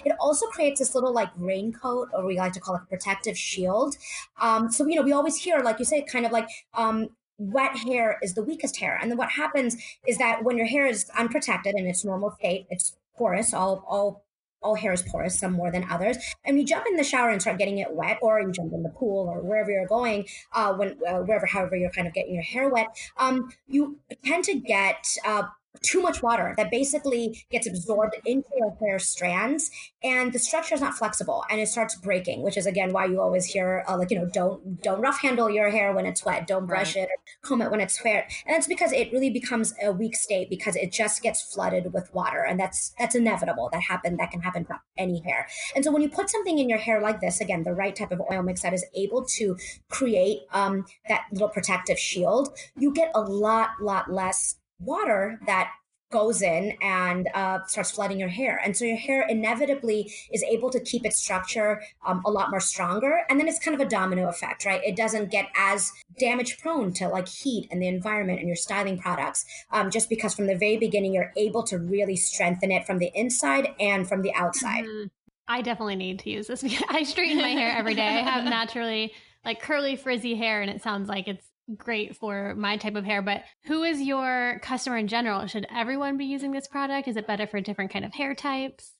It 0.04 0.16
also 0.18 0.46
creates 0.46 0.80
this 0.80 0.92
little 0.96 1.12
like 1.12 1.30
raincoat, 1.36 2.08
or 2.12 2.24
we 2.26 2.36
like 2.36 2.52
to 2.54 2.60
call 2.60 2.74
it 2.74 2.82
a 2.82 2.86
protective 2.86 3.38
shield. 3.38 3.96
Um, 4.40 4.72
so 4.72 4.86
you 4.88 4.96
know, 4.96 5.02
we 5.02 5.12
always 5.12 5.36
hear, 5.36 5.60
like 5.60 5.78
you 5.78 5.84
say, 5.84 6.02
kind 6.02 6.26
of 6.26 6.32
like 6.32 6.48
um, 6.74 7.10
wet 7.52 7.76
hair 7.76 8.18
is 8.22 8.34
the 8.34 8.42
weakest 8.42 8.78
hair, 8.78 8.98
and 9.00 9.10
then 9.10 9.18
what 9.18 9.30
happens 9.30 9.76
is 10.06 10.18
that 10.18 10.44
when 10.44 10.56
your 10.56 10.66
hair 10.66 10.86
is 10.86 11.10
unprotected 11.18 11.74
in 11.76 11.86
its 11.86 12.04
normal 12.04 12.30
state, 12.32 12.66
it's 12.70 12.96
porous. 13.16 13.54
All 13.54 13.84
all 13.88 14.24
all 14.64 14.74
hair 14.74 14.92
is 14.92 15.02
porous, 15.02 15.38
some 15.38 15.52
more 15.52 15.70
than 15.70 15.84
others. 15.90 16.16
And 16.44 16.58
you 16.58 16.64
jump 16.64 16.86
in 16.86 16.96
the 16.96 17.04
shower 17.04 17.28
and 17.28 17.40
start 17.40 17.58
getting 17.58 17.78
it 17.78 17.92
wet, 17.92 18.18
or 18.22 18.40
you 18.40 18.50
jump 18.50 18.72
in 18.72 18.82
the 18.82 18.88
pool, 18.88 19.28
or 19.28 19.42
wherever 19.42 19.70
you're 19.70 19.86
going, 19.86 20.26
uh, 20.52 20.72
when 20.72 20.96
uh, 21.06 21.18
wherever, 21.18 21.46
however 21.46 21.76
you're 21.76 21.90
kind 21.90 22.08
of 22.08 22.14
getting 22.14 22.34
your 22.34 22.42
hair 22.42 22.68
wet, 22.68 22.88
um, 23.18 23.50
you 23.68 23.98
tend 24.24 24.44
to 24.44 24.54
get 24.54 25.06
uh, 25.24 25.44
too 25.82 26.00
much 26.00 26.22
water 26.22 26.54
that 26.56 26.70
basically 26.70 27.44
gets 27.50 27.66
absorbed 27.66 28.16
into 28.24 28.48
your 28.56 28.76
hair 28.80 28.98
strands 28.98 29.70
and 30.02 30.32
the 30.32 30.38
structure 30.38 30.74
is 30.74 30.80
not 30.80 30.94
flexible 30.94 31.44
and 31.50 31.60
it 31.60 31.68
starts 31.68 31.94
breaking 31.96 32.42
which 32.42 32.56
is 32.56 32.66
again 32.66 32.92
why 32.92 33.04
you 33.04 33.20
always 33.20 33.44
hear 33.44 33.84
uh, 33.88 33.96
like 33.96 34.10
you 34.10 34.18
know 34.18 34.26
don't 34.32 34.82
don't 34.82 35.00
rough 35.00 35.20
handle 35.20 35.50
your 35.50 35.70
hair 35.70 35.92
when 35.92 36.06
it's 36.06 36.24
wet 36.24 36.46
don't 36.46 36.66
brush 36.66 36.96
it 36.96 37.08
or 37.08 37.16
comb 37.42 37.60
it 37.60 37.70
when 37.70 37.80
it's 37.80 38.02
wet 38.04 38.30
and 38.46 38.56
it's 38.56 38.66
because 38.66 38.92
it 38.92 39.12
really 39.12 39.30
becomes 39.30 39.74
a 39.82 39.92
weak 39.92 40.16
state 40.16 40.48
because 40.48 40.76
it 40.76 40.92
just 40.92 41.22
gets 41.22 41.42
flooded 41.42 41.92
with 41.92 42.12
water 42.14 42.44
and 42.44 42.58
that's 42.58 42.94
that's 42.98 43.14
inevitable 43.14 43.68
that 43.72 43.82
happen 43.82 44.16
that 44.16 44.30
can 44.30 44.40
happen 44.40 44.64
to 44.64 44.74
any 44.96 45.20
hair. 45.20 45.46
And 45.74 45.84
so 45.84 45.90
when 45.90 46.02
you 46.02 46.08
put 46.08 46.30
something 46.30 46.58
in 46.58 46.68
your 46.68 46.78
hair 46.78 47.00
like 47.00 47.20
this 47.20 47.40
again 47.40 47.62
the 47.62 47.74
right 47.74 47.94
type 47.94 48.12
of 48.12 48.20
oil 48.30 48.42
mix 48.42 48.62
that 48.62 48.72
is 48.72 48.84
able 48.94 49.24
to 49.36 49.56
create 49.88 50.40
um, 50.52 50.84
that 51.08 51.24
little 51.32 51.48
protective 51.48 51.98
shield 51.98 52.56
you 52.78 52.92
get 52.92 53.10
a 53.14 53.20
lot 53.20 53.70
lot 53.80 54.10
less 54.10 54.56
water 54.78 55.40
that 55.46 55.70
goes 56.14 56.42
in 56.42 56.76
and 56.80 57.28
uh, 57.34 57.58
starts 57.66 57.90
flooding 57.90 58.20
your 58.20 58.28
hair. 58.28 58.60
And 58.64 58.76
so 58.76 58.84
your 58.84 58.96
hair 58.96 59.26
inevitably 59.28 60.12
is 60.32 60.44
able 60.44 60.70
to 60.70 60.78
keep 60.78 61.04
its 61.04 61.18
structure 61.18 61.82
um, 62.06 62.22
a 62.24 62.30
lot 62.30 62.50
more 62.50 62.60
stronger. 62.60 63.22
And 63.28 63.40
then 63.40 63.48
it's 63.48 63.58
kind 63.58 63.74
of 63.74 63.84
a 63.84 63.90
domino 63.90 64.28
effect, 64.28 64.64
right? 64.64 64.80
It 64.84 64.96
doesn't 64.96 65.32
get 65.32 65.48
as 65.56 65.90
damage 66.20 66.60
prone 66.60 66.92
to 66.94 67.08
like 67.08 67.26
heat 67.26 67.66
and 67.72 67.82
the 67.82 67.88
environment 67.88 68.38
and 68.38 68.46
your 68.46 68.56
styling 68.56 68.96
products, 68.96 69.44
um, 69.72 69.90
just 69.90 70.08
because 70.08 70.34
from 70.34 70.46
the 70.46 70.56
very 70.56 70.76
beginning, 70.76 71.14
you're 71.14 71.32
able 71.36 71.64
to 71.64 71.78
really 71.78 72.16
strengthen 72.16 72.70
it 72.70 72.86
from 72.86 72.98
the 72.98 73.10
inside 73.14 73.70
and 73.80 74.08
from 74.08 74.22
the 74.22 74.32
outside. 74.34 74.84
Mhm. 74.84 75.10
I 75.48 75.62
definitely 75.62 75.96
need 75.96 76.20
to 76.20 76.30
use 76.30 76.46
this 76.46 76.62
because 76.62 76.84
I 76.88 77.02
straighten 77.02 77.38
my 77.38 77.48
hair 77.48 77.76
every 77.76 77.94
day. 77.94 78.06
I 78.06 78.20
have 78.20 78.44
naturally 78.58 79.12
like 79.44 79.60
curly, 79.60 79.96
frizzy 79.96 80.36
hair, 80.36 80.62
and 80.62 80.70
it 80.70 80.80
sounds 80.80 81.08
like 81.08 81.26
it's 81.26 81.44
great 81.76 82.16
for 82.16 82.54
my 82.54 82.76
type 82.76 82.94
of 82.96 83.04
hair. 83.04 83.22
But 83.22 83.44
who 83.64 83.82
is 83.82 84.00
your 84.00 84.58
customer 84.62 84.96
in 84.96 85.08
general? 85.08 85.46
Should 85.46 85.66
everyone 85.74 86.16
be 86.16 86.26
using 86.26 86.52
this 86.52 86.68
product? 86.68 87.08
Is 87.08 87.16
it 87.16 87.26
better 87.26 87.46
for 87.46 87.60
different 87.60 87.90
kind 87.90 88.04
of 88.04 88.12
hair 88.14 88.34
types? 88.34 88.92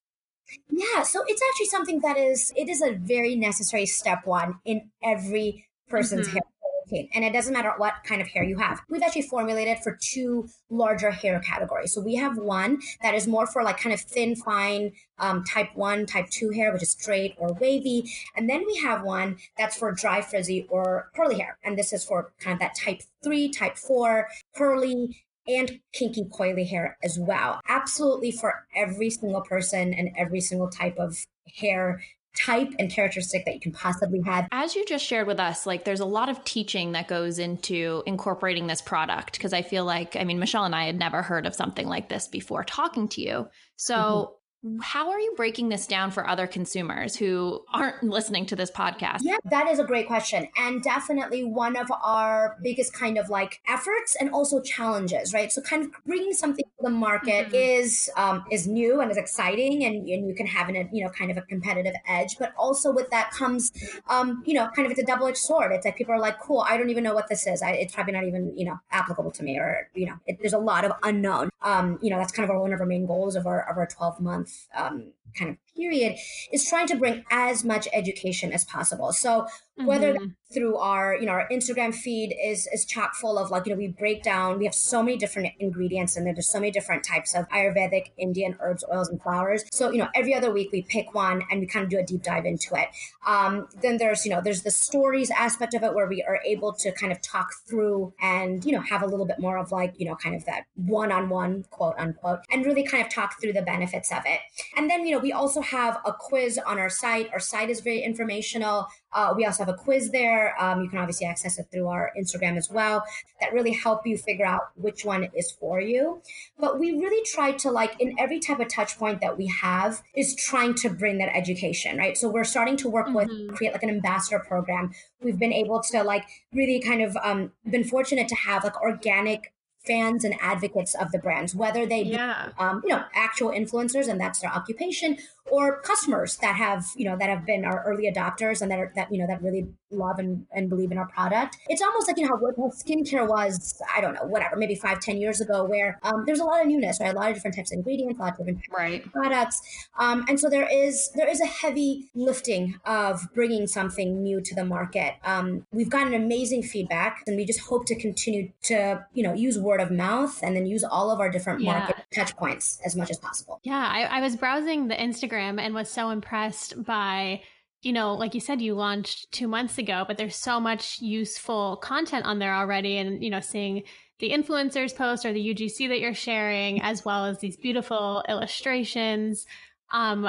Yeah, 0.69 1.03
so 1.03 1.25
it's 1.27 1.43
actually 1.51 1.67
something 1.67 2.01
that 2.01 2.17
is 2.17 2.53
it 2.57 2.69
is 2.69 2.83
a 2.83 2.93
very 2.93 3.35
necessary 3.35 3.87
step 3.87 4.27
one 4.27 4.61
in 4.65 4.91
every 5.03 5.69
person's 5.89 6.29
Mhm. 6.29 6.33
hair 6.33 6.43
routine, 6.91 7.09
and 7.15 7.25
it 7.25 7.33
doesn't 7.33 7.53
matter 7.53 7.73
what 7.77 7.95
kind 8.05 8.21
of 8.21 8.29
hair 8.29 8.45
you 8.45 8.59
have. 8.59 8.81
We've 8.89 9.03
actually 9.03 9.23
formulated 9.23 9.79
for 9.79 9.99
two 10.01 10.49
larger 10.71 11.11
hair 11.11 11.41
categories. 11.41 11.93
So 11.93 12.01
we 12.01 12.17
have 12.17 12.37
one 12.37 12.81
that 13.03 13.15
is 13.15 13.27
more 13.27 13.47
for 13.47 13.63
like 13.63 13.79
kind 13.79 13.95
of 13.95 14.01
thin, 14.01 14.37
fine, 14.37 14.93
um, 15.19 15.45
type 15.45 15.71
one, 15.75 16.07
type 16.07 16.29
two 16.31 16.51
hair, 16.51 16.73
which 16.73 16.83
is 16.83 16.93
straight 16.93 17.35
or 17.39 17.53
wavy, 17.61 18.11
and 18.37 18.49
then 18.49 18.65
we 18.67 18.77
have 18.79 19.03
one 19.03 19.37
that's 19.57 19.77
for 19.77 19.93
dry, 19.93 20.21
frizzy, 20.21 20.67
or 20.71 21.11
curly 21.15 21.39
hair, 21.39 21.59
and 21.65 21.79
this 21.79 21.93
is 21.93 22.05
for 22.05 22.33
kind 22.39 22.55
of 22.55 22.61
that 22.61 22.75
type 22.75 23.01
three, 23.23 23.49
type 23.49 23.77
four, 23.77 24.29
curly 24.55 25.17
and 25.47 25.79
kinky 25.93 26.25
coily 26.25 26.67
hair 26.67 26.97
as 27.03 27.19
well. 27.19 27.61
Absolutely 27.69 28.31
for 28.31 28.67
every 28.75 29.11
single 29.11 29.43
person 29.43 29.93
and 29.93 30.11
every 30.17 30.41
single 30.41 30.71
type 30.71 30.97
of 30.99 31.19
hair 31.55 32.03
type 32.37 32.73
and 32.79 32.91
characteristic 32.91 33.45
that 33.45 33.55
you 33.55 33.61
can 33.61 33.73
possibly 33.73 34.21
have. 34.23 34.49
As 34.51 34.75
you 34.75 34.85
just 34.85 35.05
shared 35.05 35.27
with 35.27 35.39
us, 35.39 35.67
like 35.67 35.85
there's 35.85 36.01
a 36.01 36.07
lot 36.07 36.29
of 36.29 36.43
teaching 36.45 36.93
that 36.93 37.09
goes 37.09 37.39
into 37.39 38.03
incorporating 38.07 38.67
this 38.67 38.83
product 38.83 39.33
because 39.33 39.53
I 39.53 39.63
feel 39.63 39.85
like, 39.85 40.17
I 40.17 40.25
mean, 40.25 40.39
Michelle 40.39 40.65
and 40.65 40.75
I 40.75 40.87
had 40.87 40.99
never 40.99 41.23
heard 41.23 41.47
of 41.47 41.55
something 41.55 41.87
like 41.87 42.09
this 42.09 42.27
before 42.29 42.65
talking 42.65 43.09
to 43.09 43.21
you. 43.21 43.49
So, 43.77 43.95
mm-hmm 43.95 44.35
how 44.81 45.11
are 45.11 45.21
you 45.21 45.35
breaking 45.37 45.69
this 45.69 45.87
down 45.87 46.11
for 46.11 46.27
other 46.27 46.47
consumers 46.47 47.15
who 47.17 47.63
aren't 47.73 48.03
listening 48.03 48.47
to 48.47 48.57
this 48.57 48.71
podcast? 48.71 49.19
Yeah, 49.23 49.37
that 49.51 49.69
is 49.69 49.79
a 49.79 49.85
great 49.85 50.07
question. 50.07 50.49
And 50.57 50.83
definitely 50.83 51.45
one 51.45 51.77
of 51.77 51.91
our 52.03 52.57
biggest 52.63 52.95
kind 52.95 53.19
of 53.19 53.29
like 53.29 53.61
efforts 53.69 54.17
and 54.19 54.31
also 54.31 54.61
challenges, 54.63 55.35
right? 55.35 55.53
So 55.53 55.61
kind 55.61 55.85
of 55.85 55.91
bringing 56.07 56.33
something 56.33 56.65
to 56.65 56.83
the 56.83 56.91
market 56.91 57.49
mm-hmm. 57.49 57.55
is 57.55 58.11
um, 58.17 58.45
is 58.51 58.67
new 58.67 59.01
and 59.01 59.11
is 59.11 59.19
exciting 59.19 59.85
and, 59.85 60.09
and 60.09 60.29
you 60.29 60.35
can 60.35 60.47
have 60.47 60.69
an, 60.71 60.89
you 60.93 61.05
know, 61.05 61.11
kind 61.11 61.31
of 61.31 61.37
a 61.37 61.43
competitive 61.43 61.95
edge. 62.07 62.39
But 62.39 62.55
also 62.57 62.91
with 62.91 63.11
that 63.11 63.33
comes, 63.33 63.71
um, 64.09 64.43
you 64.47 64.55
know, 64.55 64.69
kind 64.75 64.87
of 64.87 64.93
it's 64.93 65.01
a 65.01 65.05
double-edged 65.05 65.37
sword. 65.37 65.73
It's 65.73 65.85
like 65.85 65.97
people 65.97 66.15
are 66.15 66.21
like, 66.21 66.41
cool, 66.41 66.65
I 66.67 66.79
don't 66.79 66.91
even 66.91 67.05
know 67.05 67.15
what 67.15 67.29
this 67.29 67.47
is. 67.47 67.61
I, 67.61 67.73
it's 67.73 67.95
probably 67.95 68.15
not 68.15 68.25
even, 68.25 68.57
you 68.57 68.65
know, 68.65 68.81
applicable 68.91 69.33
to 69.33 69.43
me 69.43 69.59
or, 69.59 69.91
you 69.95 70.07
know, 70.07 70.15
it, 70.27 70.39
there's 70.41 70.55
a 70.55 70.59
lot 70.59 70.87
of 70.87 70.93
unknown. 71.03 71.51
Um, 71.61 71.99
you 72.01 72.09
know, 72.09 72.19
that's 72.19 72.33
kind 72.33 72.45
of 72.45 72.51
our, 72.51 72.61
one 72.61 72.73
of 72.73 72.81
our 72.81 72.87
main 72.87 73.07
goals 73.07 73.37
of 73.37 73.47
our, 73.47 73.69
of 73.69 73.77
our 73.77 73.87
12 73.87 74.21
month 74.21 74.54
um, 74.77 75.13
kind 75.37 75.51
of 75.51 75.57
period 75.77 76.17
is 76.53 76.69
trying 76.69 76.87
to 76.87 76.97
bring 76.97 77.25
as 77.31 77.65
much 77.65 77.89
education 77.93 78.53
as 78.53 78.65
possible. 78.65 79.13
So 79.13 79.47
whether 79.77 80.15
mm-hmm. 80.15 80.27
through 80.53 80.77
our 80.77 81.17
you 81.17 81.27
know 81.27 81.33
our 81.33 81.49
instagram 81.49 81.93
feed 81.93 82.35
is 82.43 82.69
is 82.73 82.85
chock 82.85 83.15
full 83.17 83.37
of 83.37 83.51
like 83.51 83.67
you 83.67 83.73
know 83.73 83.77
we 83.77 83.89
break 83.89 84.23
down 84.23 84.57
we 84.57 84.65
have 84.65 84.75
so 84.75 85.03
many 85.03 85.17
different 85.17 85.49
ingredients 85.59 86.17
and 86.17 86.25
there's 86.25 86.49
so 86.49 86.61
many 86.61 86.71
different 86.71 87.03
types 87.03 87.35
of 87.35 87.49
ayurvedic 87.49 88.13
indian 88.17 88.57
herbs 88.61 88.85
oils 88.93 89.09
and 89.09 89.21
flowers 89.21 89.65
so 89.73 89.91
you 89.91 89.99
know 89.99 90.09
every 90.15 90.33
other 90.33 90.53
week 90.53 90.71
we 90.71 90.83
pick 90.83 91.13
one 91.13 91.43
and 91.51 91.59
we 91.59 91.67
kind 91.67 91.83
of 91.83 91.91
do 91.91 91.99
a 91.99 92.05
deep 92.05 92.23
dive 92.23 92.45
into 92.45 92.77
it 92.77 92.89
um, 93.27 93.67
then 93.83 93.97
there's 93.97 94.25
you 94.25 94.31
know 94.31 94.41
there's 94.41 94.63
the 94.63 94.71
stories 94.71 95.31
aspect 95.33 95.75
of 95.75 95.83
it 95.83 95.93
where 95.93 96.07
we 96.07 96.23
are 96.23 96.41
able 96.47 96.73
to 96.73 96.93
kind 96.93 97.11
of 97.11 97.21
talk 97.21 97.49
through 97.69 98.13
and 98.21 98.65
you 98.65 98.71
know 98.71 98.81
have 98.81 99.03
a 99.03 99.07
little 99.07 99.27
bit 99.27 99.41
more 99.41 99.59
of 99.59 99.73
like 99.73 99.93
you 99.99 100.07
know 100.07 100.15
kind 100.15 100.37
of 100.37 100.45
that 100.45 100.67
one-on-one 100.77 101.65
quote 101.71 101.95
unquote 101.99 102.39
and 102.53 102.65
really 102.65 102.85
kind 102.85 103.05
of 103.05 103.13
talk 103.13 103.41
through 103.41 103.53
the 103.53 103.63
benefits 103.63 104.13
of 104.13 104.23
it 104.25 104.39
and 104.77 104.89
then 104.89 105.05
you 105.05 105.14
know 105.15 105.21
we 105.21 105.33
also 105.33 105.61
have 105.61 105.99
a 106.05 106.13
quiz 106.13 106.59
on 106.67 106.79
our 106.79 106.91
site 106.91 107.31
our 107.33 107.41
site 107.41 107.71
is 107.71 107.81
very 107.81 108.01
informational 108.03 108.89
uh, 109.15 109.33
we 109.37 109.47
also 109.47 109.65
have 109.65 109.73
a 109.73 109.77
quiz 109.77 110.11
there. 110.11 110.61
Um, 110.61 110.83
you 110.83 110.89
can 110.89 110.99
obviously 110.99 111.27
access 111.27 111.59
it 111.59 111.69
through 111.73 111.89
our 111.89 112.13
Instagram 112.19 112.57
as 112.57 112.69
well 112.69 113.05
that 113.41 113.53
really 113.53 113.73
help 113.73 114.07
you 114.07 114.19
figure 114.19 114.45
out 114.45 114.63
which 114.75 115.05
one 115.05 115.29
is 115.35 115.53
for 115.53 115.81
you. 115.81 116.21
But 116.59 116.81
we 116.81 116.93
really 116.93 117.25
try 117.25 117.53
to 117.53 117.71
like 117.71 117.99
in 118.01 118.19
every 118.19 118.41
type 118.41 118.59
of 118.59 118.69
touch 118.69 118.99
point 118.99 119.21
that 119.21 119.39
we 119.39 119.47
have 119.47 120.03
is 120.15 120.35
trying 120.35 120.75
to 120.75 120.91
bring 120.91 121.19
that 121.19 121.35
education, 121.35 121.97
right? 121.97 122.17
So 122.19 122.29
we're 122.29 122.45
starting 122.45 122.77
to 122.79 122.89
work 122.89 123.07
mm-hmm. 123.07 123.49
with 123.49 123.55
create 123.57 123.73
like 123.73 123.83
an 123.85 123.91
ambassador 123.91 124.41
program. 124.41 124.93
We've 125.23 125.39
been 125.39 125.53
able 125.53 125.81
to 125.93 126.03
like 126.03 126.25
really 126.53 126.81
kind 126.81 127.03
of 127.03 127.17
um, 127.23 127.53
been 127.71 127.85
fortunate 127.85 128.29
to 128.29 128.35
have 128.35 128.65
like 128.65 128.81
organic 128.83 129.53
fans 129.87 130.25
and 130.25 130.35
advocates 130.41 130.95
of 130.95 131.13
the 131.13 131.19
brands, 131.19 131.55
whether 131.55 131.87
they 131.87 132.03
yeah. 132.03 132.47
be, 132.47 132.63
um, 132.63 132.83
you 132.85 132.91
know, 132.91 133.05
actual 133.15 133.51
influencers 133.51 134.09
and 134.09 134.21
that's 134.21 134.41
their 134.41 134.51
occupation, 134.51 135.19
or 135.51 135.81
customers 135.83 136.37
that 136.39 136.57
have 136.57 136.87
you 136.97 137.05
know 137.05 137.17
that 137.17 137.29
have 137.29 137.45
been 137.45 137.65
our 137.65 137.83
early 137.85 138.11
adopters 138.11 138.63
and 138.63 138.71
that 138.71 138.79
are 138.79 138.93
that 138.95 139.13
you 139.13 139.19
know 139.19 139.27
that 139.27 139.43
really 139.43 139.67
love 139.91 140.19
and, 140.19 140.47
and 140.53 140.69
believe 140.69 140.91
in 140.91 140.99
our 140.99 141.07
product. 141.07 141.59
It's 141.69 141.83
almost 141.83 142.09
like 142.09 142.19
you 142.19 142.27
know 142.27 142.37
how 142.37 142.71
skincare 142.71 143.29
was 143.29 143.81
i 143.95 144.01
don't 144.01 144.15
know 144.15 144.25
whatever 144.25 144.57
maybe 144.57 144.75
five 144.75 145.01
ten 145.01 145.19
years 145.19 145.41
ago 145.41 145.65
where 145.65 146.01
um, 146.03 146.25
there's 146.27 146.41
a 146.41 146.45
lot 146.45 146.61
of 146.63 146.67
newness 146.67 146.99
right? 147.01 147.15
A 147.15 147.17
lot 147.17 147.29
of 147.29 147.35
different 147.35 147.57
types 147.57 147.73
of 147.73 147.79
ingredients 147.79 148.19
a 148.19 148.23
lot 148.23 148.33
of 148.33 148.39
different 148.39 148.61
right. 148.77 149.13
products. 149.13 149.61
Um, 149.99 150.25
and 150.29 150.41
so 150.41 150.49
there 150.49 150.69
is 150.73 151.11
there 151.15 151.29
is 151.29 151.41
a 151.41 151.47
heavy 151.47 152.09
lifting 152.15 152.79
of 152.85 153.23
bringing 153.35 153.67
something 153.67 154.23
new 154.23 154.41
to 154.41 154.55
the 154.55 154.65
market. 154.65 155.15
Um, 155.25 155.67
we've 155.73 155.91
gotten 155.91 156.15
amazing 156.15 156.63
feedback 156.63 157.23
and 157.27 157.37
we 157.37 157.45
just 157.45 157.61
hope 157.61 157.87
to 157.87 157.95
continue 157.95 158.51
to 158.63 159.05
you 159.13 159.23
know 159.23 159.35
use 159.35 159.59
word 159.59 159.81
of 159.81 159.91
mouth 159.91 160.43
and 160.43 160.57
then 160.57 160.67
use 160.67 160.85
all 160.85 161.11
of 161.11 161.21
our 161.21 161.29
different 161.29 161.61
yeah. 161.61 161.79
market 161.79 161.97
touch 162.15 162.35
points 162.37 162.81
as 162.85 162.97
much 162.97 163.11
as 163.11 163.19
possible. 163.19 163.61
Yeah 163.63 163.87
I, 163.87 164.05
I 164.05 164.21
was 164.21 164.37
browsing 164.37 164.89
the 164.89 164.95
instagram 164.95 165.34
Instagram 165.35 165.61
and 165.61 165.75
was 165.75 165.91
so 165.91 166.11
impressed 166.11 166.83
by 166.85 167.43
you 167.83 167.93
know, 167.93 168.15
like 168.15 168.33
you 168.33 168.41
said, 168.41 168.63
you 168.63 168.75
launched 168.75 169.31
two 169.31 169.47
months 169.47 169.77
ago, 169.77 170.05
but 170.09 170.17
there's 170.17 170.37
so 170.37 170.59
much 170.59 171.03
useful 171.03 171.77
content 171.77 172.25
on 172.25 172.39
there 172.39 172.55
already. 172.55 172.97
And, 172.97 173.23
you 173.23 173.29
know, 173.29 173.41
seeing 173.41 173.83
the 174.21 174.31
influencers 174.31 174.97
post 174.97 175.27
or 175.27 175.35
the 175.35 175.55
UGC 175.55 175.89
that 175.91 176.01
you're 176.01 176.15
sharing, 176.15 176.81
as 176.81 177.05
well 177.05 177.27
as 177.27 177.41
these 177.41 177.59
beautiful 177.59 178.25
illustrations. 178.27 179.45
Um, 179.93 180.27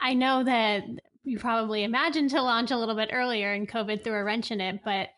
I 0.00 0.14
know 0.14 0.42
that 0.44 0.84
you 1.22 1.38
probably 1.38 1.84
imagined 1.84 2.30
to 2.30 2.40
launch 2.40 2.70
a 2.70 2.78
little 2.78 2.96
bit 2.96 3.10
earlier 3.12 3.52
and 3.52 3.68
COVID 3.68 4.02
threw 4.02 4.14
a 4.14 4.24
wrench 4.24 4.50
in 4.50 4.62
it, 4.62 4.80
but 4.82 5.10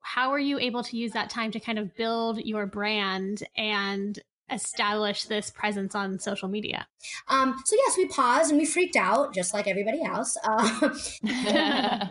how 0.00 0.32
are 0.32 0.38
you 0.40 0.58
able 0.58 0.82
to 0.82 0.96
use 0.96 1.12
that 1.12 1.30
time 1.30 1.52
to 1.52 1.60
kind 1.60 1.78
of 1.78 1.94
build 1.94 2.38
your 2.38 2.66
brand 2.66 3.44
and 3.56 4.18
establish 4.52 5.24
this 5.24 5.50
presence 5.50 5.94
on 5.94 6.18
social 6.18 6.48
media? 6.48 6.86
Um, 7.28 7.60
so 7.64 7.76
yes, 7.76 7.96
we 7.96 8.06
paused 8.06 8.50
and 8.50 8.58
we 8.58 8.66
freaked 8.66 8.96
out, 8.96 9.34
just 9.34 9.54
like 9.54 9.66
everybody 9.66 10.02
else. 10.02 10.36
Uh, 10.44 10.90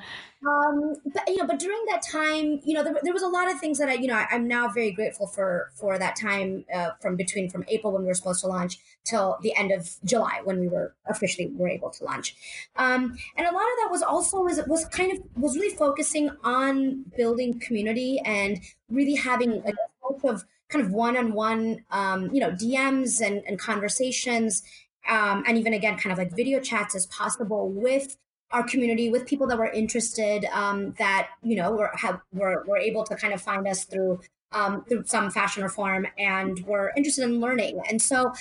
um, 0.48 0.96
but 1.14 1.28
you 1.28 1.38
know, 1.38 1.46
but 1.46 1.60
during 1.60 1.84
that 1.90 2.02
time, 2.02 2.62
you 2.64 2.74
know, 2.74 2.84
there, 2.84 2.96
there 3.04 3.14
was 3.14 3.24
a 3.24 3.28
lot 3.28 3.52
of 3.52 3.60
things 3.60 3.78
that 3.80 3.90
I, 3.90 3.94
you 3.94 4.08
know, 4.08 4.16
I, 4.16 4.28
am 4.32 4.48
now 4.48 4.70
very 4.70 4.92
grateful 4.92 5.28
for 5.28 5.72
for 5.76 6.00
that 6.00 6.16
time 6.16 6.66
uh, 6.74 6.92
from 7.02 7.16
between 7.16 7.50
from 7.50 7.66
April 7.68 7.94
when 7.94 8.04
we 8.04 8.08
were 8.08 8.14
supposed 8.14 8.42
to 8.42 8.48
launch 8.48 8.80
till 9.04 9.38
the 9.42 9.56
end 9.56 9.72
of 9.72 9.90
July 10.06 10.42
when 10.44 10.60
we 10.60 10.68
were 10.68 10.96
officially 11.08 11.52
were 11.56 11.70
able 11.70 11.90
to 11.92 12.04
launch. 12.04 12.36
Um, 12.76 13.18
and 13.38 13.48
a 13.48 13.52
lot 13.52 13.64
of 13.64 13.78
that 13.82 13.90
was 13.92 14.02
also 14.02 14.42
was 14.42 14.62
was 14.68 14.86
kind 14.86 15.12
of 15.12 15.20
was 15.36 15.56
really 15.56 15.76
focusing 15.76 16.30
on 16.44 17.06
building 17.18 17.60
community 17.60 18.22
and 18.26 18.62
really 18.90 19.16
having 19.16 19.52
a 19.52 19.66
sense 19.66 20.24
of 20.24 20.46
kind 20.70 20.86
of 20.86 20.92
one-on-one 20.92 21.84
um, 21.92 22.34
you 22.34 22.40
know 22.40 22.52
dms 22.52 23.22
and, 23.22 23.42
and 23.48 23.60
conversations 23.60 24.64
um, 25.10 25.44
and 25.48 25.58
even 25.58 25.74
again 25.74 25.98
kind 25.98 26.12
of 26.12 26.18
like 26.18 26.36
video 26.36 26.60
chats 26.60 26.96
as 26.96 27.06
possible 27.08 27.70
with 27.70 28.18
our 28.52 28.64
community 28.64 29.10
with 29.10 29.26
people 29.28 29.48
that 29.48 29.58
were 29.58 29.72
interested 29.72 30.46
um, 30.52 30.94
that 30.98 31.30
you 31.44 31.56
know 31.56 31.72
were, 31.72 31.92
have, 31.96 32.20
were, 32.34 32.64
were 32.68 32.78
able 32.78 33.04
to 33.04 33.16
kind 33.16 33.34
of 33.34 33.42
find 33.42 33.68
us 33.68 33.84
through 33.84 34.20
um, 34.52 34.84
through 34.86 35.04
some 35.06 35.30
fashion 35.30 35.64
reform 35.64 36.08
and 36.18 36.66
were 36.66 36.92
interested 36.98 37.24
in 37.24 37.40
learning. 37.40 37.82
And 37.90 38.02
so 38.02 38.34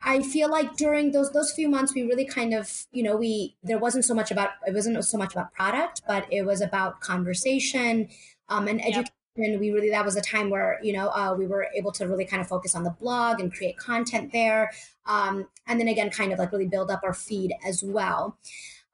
I 0.00 0.22
feel 0.22 0.48
like 0.48 0.76
during 0.76 1.10
those 1.10 1.32
those 1.32 1.52
few 1.52 1.68
months 1.68 1.94
we 1.94 2.02
really 2.02 2.24
kind 2.24 2.54
of 2.54 2.86
you 2.92 3.02
know 3.02 3.16
we 3.16 3.56
there 3.62 3.78
wasn't 3.78 4.04
so 4.04 4.14
much 4.14 4.30
about 4.30 4.50
it 4.66 4.74
wasn't 4.74 5.04
so 5.04 5.18
much 5.18 5.32
about 5.32 5.52
product 5.52 6.02
but 6.06 6.24
it 6.30 6.42
was 6.42 6.60
about 6.60 7.00
conversation 7.00 8.08
um, 8.48 8.68
and 8.68 8.80
education 8.80 9.12
and 9.44 9.60
we 9.60 9.70
really 9.70 9.90
that 9.90 10.04
was 10.04 10.16
a 10.16 10.20
time 10.20 10.50
where 10.50 10.78
you 10.82 10.92
know 10.92 11.08
uh, 11.08 11.34
we 11.36 11.46
were 11.46 11.68
able 11.74 11.92
to 11.92 12.06
really 12.06 12.24
kind 12.24 12.40
of 12.40 12.48
focus 12.48 12.74
on 12.74 12.84
the 12.84 12.90
blog 12.90 13.40
and 13.40 13.52
create 13.52 13.76
content 13.76 14.32
there 14.32 14.70
um, 15.06 15.46
and 15.66 15.80
then 15.80 15.88
again 15.88 16.10
kind 16.10 16.32
of 16.32 16.38
like 16.38 16.52
really 16.52 16.68
build 16.68 16.90
up 16.90 17.00
our 17.02 17.14
feed 17.14 17.52
as 17.66 17.82
well. 17.82 18.38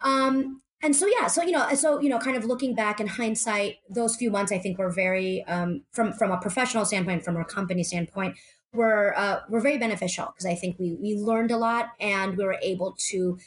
Um, 0.00 0.60
and 0.84 0.94
so 0.94 1.06
yeah 1.06 1.26
so 1.26 1.42
you 1.42 1.50
know 1.50 1.66
so 1.74 1.98
you 1.98 2.08
know 2.08 2.18
kind 2.18 2.36
of 2.36 2.44
looking 2.44 2.74
back 2.74 3.00
in 3.00 3.06
hindsight 3.06 3.78
those 3.88 4.16
few 4.16 4.30
months 4.30 4.52
i 4.52 4.58
think 4.58 4.78
were 4.78 4.90
very 4.90 5.42
um, 5.44 5.82
from 5.92 6.12
from 6.12 6.30
a 6.30 6.38
professional 6.38 6.84
standpoint 6.84 7.24
from 7.24 7.36
our 7.36 7.44
company 7.44 7.82
standpoint 7.82 8.36
were 8.74 9.14
uh, 9.16 9.40
were 9.48 9.60
very 9.60 9.78
beneficial 9.78 10.26
because 10.26 10.46
i 10.46 10.54
think 10.54 10.78
we 10.78 10.96
we 11.00 11.14
learned 11.16 11.50
a 11.50 11.56
lot 11.56 11.92
and 12.00 12.36
we 12.36 12.44
were 12.44 12.58
able 12.62 12.94
to 12.98 13.38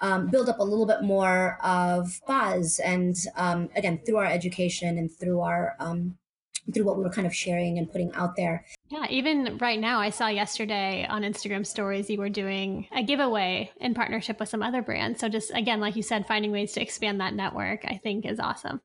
um, 0.00 0.28
build 0.28 0.48
up 0.48 0.58
a 0.58 0.62
little 0.62 0.86
bit 0.86 1.02
more 1.02 1.58
of 1.62 2.20
buzz 2.26 2.78
and 2.78 3.16
um, 3.36 3.68
again 3.74 3.98
through 4.06 4.18
our 4.18 4.26
education 4.26 4.96
and 4.96 5.10
through 5.10 5.40
our 5.40 5.74
um, 5.80 6.16
through 6.72 6.84
what 6.84 6.96
we 6.96 7.04
were 7.04 7.10
kind 7.10 7.26
of 7.26 7.34
sharing 7.34 7.78
and 7.78 7.90
putting 7.90 8.12
out 8.14 8.36
there. 8.36 8.64
Yeah, 8.88 9.06
even 9.10 9.58
right 9.58 9.78
now, 9.78 10.00
I 10.00 10.10
saw 10.10 10.28
yesterday 10.28 11.06
on 11.08 11.22
Instagram 11.22 11.66
stories 11.66 12.08
you 12.08 12.18
were 12.18 12.28
doing 12.28 12.86
a 12.92 13.02
giveaway 13.02 13.70
in 13.80 13.94
partnership 13.94 14.40
with 14.40 14.48
some 14.48 14.62
other 14.62 14.82
brands. 14.82 15.20
So, 15.20 15.28
just 15.28 15.50
again, 15.54 15.80
like 15.80 15.96
you 15.96 16.02
said, 16.02 16.26
finding 16.26 16.52
ways 16.52 16.72
to 16.72 16.82
expand 16.82 17.20
that 17.20 17.34
network, 17.34 17.84
I 17.84 18.00
think 18.02 18.24
is 18.24 18.40
awesome. 18.40 18.80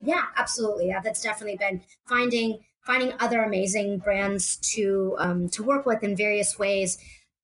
Yeah, 0.00 0.22
absolutely. 0.36 0.88
Yeah, 0.88 1.00
that's 1.00 1.22
definitely 1.22 1.56
been 1.56 1.82
finding 2.06 2.60
finding 2.84 3.12
other 3.18 3.42
amazing 3.42 3.98
brands 3.98 4.56
to 4.74 5.16
um, 5.18 5.48
to 5.50 5.62
work 5.62 5.86
with 5.86 6.02
in 6.02 6.16
various 6.16 6.58
ways 6.58 6.98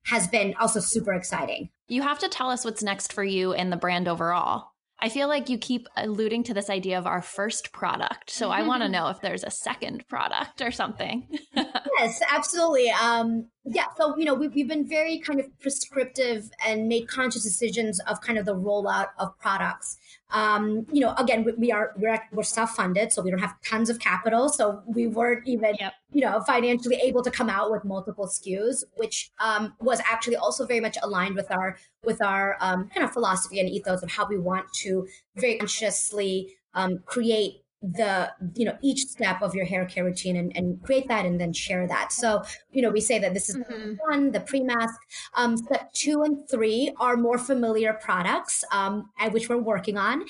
has 0.04 0.28
been 0.28 0.54
also 0.60 0.80
super 0.80 1.12
exciting. 1.12 1.70
You 1.88 2.02
have 2.02 2.18
to 2.20 2.28
tell 2.28 2.50
us 2.50 2.64
what's 2.64 2.82
next 2.82 3.12
for 3.12 3.24
you 3.24 3.52
and 3.52 3.72
the 3.72 3.76
brand 3.76 4.08
overall. 4.08 4.69
I 5.02 5.08
feel 5.08 5.28
like 5.28 5.48
you 5.48 5.58
keep 5.58 5.88
alluding 5.96 6.44
to 6.44 6.54
this 6.54 6.68
idea 6.68 6.98
of 6.98 7.06
our 7.06 7.22
first 7.22 7.72
product. 7.72 8.30
So 8.30 8.50
I 8.50 8.62
want 8.62 8.82
to 8.82 8.88
know 8.96 9.08
if 9.08 9.20
there's 9.20 9.44
a 9.44 9.50
second 9.50 10.06
product 10.08 10.60
or 10.60 10.70
something. 10.70 11.26
yes, 11.54 12.20
absolutely. 12.30 12.90
Um, 12.90 13.48
yeah, 13.64 13.86
so 13.96 14.16
you 14.16 14.24
know 14.24 14.34
we've, 14.34 14.54
we've 14.54 14.68
been 14.68 14.88
very 14.88 15.18
kind 15.18 15.38
of 15.38 15.46
prescriptive 15.60 16.50
and 16.66 16.88
made 16.88 17.08
conscious 17.08 17.42
decisions 17.42 18.00
of 18.00 18.20
kind 18.22 18.38
of 18.38 18.46
the 18.46 18.54
rollout 18.54 19.08
of 19.18 19.38
products. 19.38 19.98
Um, 20.30 20.86
you 20.90 21.00
know, 21.00 21.14
again, 21.18 21.44
we, 21.44 21.52
we 21.52 21.72
are 21.72 21.92
we're 21.96 22.18
we're 22.32 22.42
self 22.42 22.70
funded, 22.70 23.12
so 23.12 23.20
we 23.20 23.30
don't 23.30 23.40
have 23.40 23.54
tons 23.62 23.90
of 23.90 23.98
capital, 23.98 24.48
so 24.48 24.82
we 24.86 25.06
weren't 25.06 25.46
even 25.46 25.74
Yep. 25.78 25.92
you 26.12 26.22
know 26.22 26.40
financially 26.46 26.96
able 26.96 27.22
to 27.22 27.30
come 27.30 27.50
out 27.50 27.70
with 27.70 27.84
multiple 27.84 28.26
SKUs, 28.26 28.82
which 28.96 29.30
um, 29.40 29.74
was 29.78 30.00
actually 30.10 30.36
also 30.36 30.64
very 30.64 30.80
much 30.80 30.96
aligned 31.02 31.36
with 31.36 31.50
our 31.50 31.76
with 32.02 32.22
our 32.22 32.56
um, 32.60 32.88
kind 32.94 33.04
of 33.04 33.12
philosophy 33.12 33.60
and 33.60 33.68
ethos 33.68 34.02
of 34.02 34.10
how 34.10 34.26
we 34.26 34.38
want 34.38 34.72
to 34.72 35.06
very 35.36 35.58
consciously 35.58 36.56
um, 36.72 37.00
create 37.04 37.62
the 37.82 38.30
you 38.54 38.64
know 38.64 38.76
each 38.82 39.00
step 39.06 39.40
of 39.42 39.54
your 39.54 39.64
hair 39.64 39.86
care 39.86 40.04
routine 40.04 40.36
and, 40.36 40.54
and 40.56 40.82
create 40.82 41.08
that 41.08 41.24
and 41.26 41.40
then 41.40 41.52
share 41.52 41.86
that. 41.88 42.12
So 42.12 42.42
you 42.72 42.82
know 42.82 42.90
we 42.90 43.00
say 43.00 43.18
that 43.18 43.34
this 43.34 43.48
is 43.48 43.56
Mhm. 43.56 44.00
one 44.08 44.32
the 44.32 44.40
pre-mask 44.40 45.00
um 45.36 45.56
step 45.56 45.92
two 45.92 46.22
and 46.22 46.48
three 46.50 46.92
are 46.98 47.16
more 47.16 47.38
familiar 47.38 47.92
products 47.94 48.64
um 48.72 49.10
at 49.18 49.32
which 49.32 49.48
we're 49.48 49.58
working 49.58 49.96
on. 49.98 50.24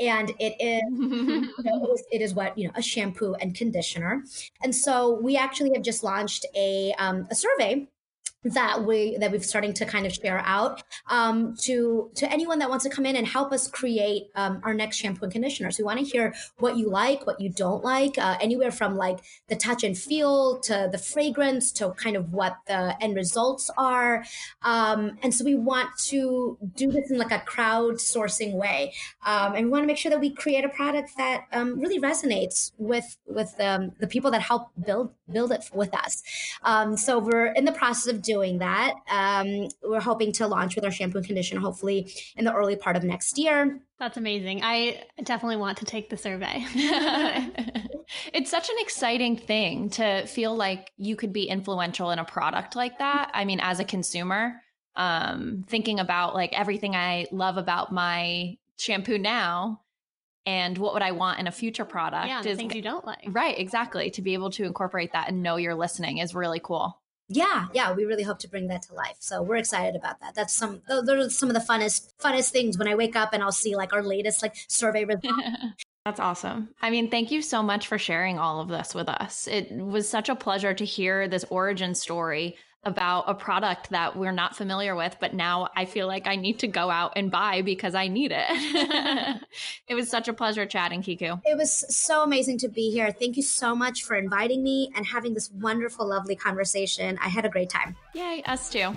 And 0.00 0.30
it 0.38 0.54
is 0.60 0.82
you 1.56 1.64
know, 1.64 1.84
it 1.84 1.92
is, 1.92 2.04
it 2.12 2.20
is 2.22 2.34
what 2.34 2.56
you 2.58 2.66
know 2.66 2.72
a 2.74 2.82
shampoo 2.82 3.34
and 3.34 3.54
conditioner. 3.54 4.24
And 4.62 4.74
so 4.74 5.20
we 5.20 5.36
actually 5.36 5.70
have 5.74 5.82
just 5.82 6.02
launched 6.02 6.46
a 6.56 6.92
um, 6.98 7.26
a 7.30 7.34
survey 7.34 7.88
that 8.44 8.84
we 8.84 9.16
that 9.18 9.30
we've 9.30 9.44
starting 9.44 9.72
to 9.72 9.86
kind 9.86 10.04
of 10.04 10.12
share 10.12 10.42
out 10.44 10.82
um, 11.08 11.54
to 11.60 12.10
to 12.16 12.30
anyone 12.30 12.58
that 12.58 12.68
wants 12.68 12.84
to 12.84 12.90
come 12.90 13.06
in 13.06 13.14
and 13.14 13.26
help 13.26 13.52
us 13.52 13.68
create 13.68 14.24
um, 14.34 14.60
our 14.64 14.74
next 14.74 14.96
shampoo 14.96 15.24
and 15.24 15.32
conditioner. 15.32 15.70
So 15.70 15.82
we 15.82 15.86
want 15.86 16.00
to 16.00 16.04
hear 16.04 16.34
what 16.58 16.76
you 16.76 16.90
like, 16.90 17.26
what 17.26 17.40
you 17.40 17.50
don't 17.50 17.84
like, 17.84 18.18
uh, 18.18 18.36
anywhere 18.40 18.72
from 18.72 18.96
like 18.96 19.20
the 19.48 19.56
touch 19.56 19.84
and 19.84 19.96
feel 19.96 20.58
to 20.60 20.88
the 20.90 20.98
fragrance 20.98 21.70
to 21.72 21.90
kind 21.92 22.16
of 22.16 22.32
what 22.32 22.56
the 22.66 22.96
end 23.00 23.14
results 23.14 23.70
are. 23.78 24.24
Um, 24.62 25.18
and 25.22 25.32
so 25.32 25.44
we 25.44 25.54
want 25.54 25.90
to 26.06 26.58
do 26.74 26.90
this 26.90 27.10
in 27.10 27.18
like 27.18 27.32
a 27.32 27.44
crowdsourcing 27.46 28.54
way, 28.54 28.92
um, 29.24 29.54
and 29.54 29.66
we 29.66 29.70
want 29.70 29.84
to 29.84 29.86
make 29.86 29.98
sure 29.98 30.10
that 30.10 30.20
we 30.20 30.30
create 30.30 30.64
a 30.64 30.68
product 30.68 31.10
that 31.16 31.44
um, 31.52 31.78
really 31.78 32.00
resonates 32.00 32.72
with 32.76 33.16
with 33.26 33.54
um, 33.60 33.92
the 34.00 34.08
people 34.08 34.30
that 34.32 34.42
help 34.42 34.70
build 34.84 35.12
build 35.30 35.52
it 35.52 35.70
with 35.72 35.94
us. 35.94 36.22
Um, 36.62 36.96
so 36.96 37.18
we're 37.18 37.46
in 37.46 37.64
the 37.64 37.72
process 37.72 38.12
of 38.12 38.20
doing 38.20 38.31
that. 38.58 38.94
Um, 39.10 39.68
we're 39.82 40.00
hoping 40.00 40.32
to 40.32 40.46
launch 40.46 40.74
with 40.74 40.84
our 40.84 40.90
shampoo 40.90 41.18
and 41.18 41.26
conditioner 41.26 41.60
hopefully 41.60 42.12
in 42.36 42.44
the 42.44 42.52
early 42.52 42.76
part 42.76 42.96
of 42.96 43.04
next 43.04 43.38
year. 43.38 43.80
That's 43.98 44.16
amazing. 44.16 44.60
I 44.62 45.04
definitely 45.22 45.56
want 45.56 45.78
to 45.78 45.84
take 45.84 46.10
the 46.10 46.16
survey. 46.16 46.64
it's 48.32 48.50
such 48.50 48.68
an 48.68 48.76
exciting 48.78 49.36
thing 49.36 49.90
to 49.90 50.26
feel 50.26 50.54
like 50.56 50.90
you 50.96 51.16
could 51.16 51.32
be 51.32 51.44
influential 51.44 52.10
in 52.10 52.18
a 52.18 52.24
product 52.24 52.74
like 52.74 52.98
that. 52.98 53.30
I 53.34 53.44
mean, 53.44 53.60
as 53.60 53.80
a 53.80 53.84
consumer, 53.84 54.60
um, 54.96 55.64
thinking 55.68 56.00
about 56.00 56.34
like 56.34 56.52
everything 56.58 56.94
I 56.94 57.26
love 57.30 57.56
about 57.56 57.92
my 57.92 58.56
shampoo 58.76 59.18
now 59.18 59.80
and 60.44 60.76
what 60.76 60.94
would 60.94 61.02
I 61.02 61.12
want 61.12 61.38
in 61.38 61.46
a 61.46 61.52
future 61.52 61.84
product 61.84 62.26
yeah, 62.26 62.42
the 62.42 62.50
is 62.50 62.56
things 62.56 62.74
you 62.74 62.82
don't 62.82 63.06
like. 63.06 63.24
right, 63.28 63.58
exactly. 63.58 64.10
To 64.10 64.22
be 64.22 64.34
able 64.34 64.50
to 64.52 64.64
incorporate 64.64 65.12
that 65.12 65.28
and 65.28 65.42
know 65.42 65.56
you're 65.56 65.74
listening 65.74 66.18
is 66.18 66.34
really 66.34 66.60
cool. 66.60 67.00
Yeah, 67.28 67.68
yeah, 67.72 67.92
we 67.92 68.04
really 68.04 68.22
hope 68.22 68.40
to 68.40 68.48
bring 68.48 68.68
that 68.68 68.82
to 68.82 68.94
life. 68.94 69.16
So 69.20 69.42
we're 69.42 69.56
excited 69.56 69.96
about 69.96 70.20
that. 70.20 70.34
That's 70.34 70.54
some 70.54 70.82
those 70.88 71.08
are 71.08 71.30
some 71.30 71.48
of 71.48 71.54
the 71.54 71.60
funnest 71.60 72.12
funnest 72.20 72.50
things 72.50 72.76
when 72.76 72.88
I 72.88 72.94
wake 72.94 73.16
up 73.16 73.32
and 73.32 73.42
I'll 73.42 73.52
see 73.52 73.74
like 73.74 73.92
our 73.92 74.02
latest 74.02 74.42
like 74.42 74.54
survey 74.68 75.04
results. 75.04 75.38
That's 76.04 76.18
awesome. 76.18 76.70
I 76.82 76.90
mean, 76.90 77.10
thank 77.10 77.30
you 77.30 77.42
so 77.42 77.62
much 77.62 77.86
for 77.86 77.96
sharing 77.96 78.36
all 78.36 78.60
of 78.60 78.68
this 78.68 78.92
with 78.92 79.08
us. 79.08 79.46
It 79.46 79.70
was 79.70 80.08
such 80.08 80.28
a 80.28 80.34
pleasure 80.34 80.74
to 80.74 80.84
hear 80.84 81.28
this 81.28 81.44
origin 81.48 81.94
story 81.94 82.56
about 82.84 83.24
a 83.28 83.34
product 83.34 83.90
that 83.90 84.16
we're 84.16 84.32
not 84.32 84.56
familiar 84.56 84.96
with, 84.96 85.16
but 85.20 85.34
now 85.34 85.68
I 85.76 85.84
feel 85.84 86.08
like 86.08 86.26
I 86.26 86.34
need 86.34 86.58
to 86.60 86.66
go 86.66 86.90
out 86.90 87.12
and 87.14 87.30
buy 87.30 87.62
because 87.62 87.94
I 87.94 88.08
need 88.08 88.32
it. 88.34 89.42
it 89.88 89.94
was 89.94 90.08
such 90.08 90.26
a 90.26 90.32
pleasure 90.32 90.66
chatting, 90.66 91.02
Kiku. 91.02 91.40
It 91.44 91.56
was 91.56 91.84
so 91.94 92.24
amazing 92.24 92.58
to 92.58 92.68
be 92.68 92.90
here. 92.90 93.12
Thank 93.12 93.36
you 93.36 93.42
so 93.42 93.76
much 93.76 94.02
for 94.02 94.16
inviting 94.16 94.64
me 94.64 94.90
and 94.96 95.06
having 95.06 95.34
this 95.34 95.50
wonderful, 95.52 96.06
lovely 96.06 96.34
conversation. 96.34 97.18
I 97.22 97.28
had 97.28 97.44
a 97.44 97.48
great 97.48 97.70
time. 97.70 97.94
Yay, 98.14 98.42
us 98.46 98.68
too. 98.68 98.96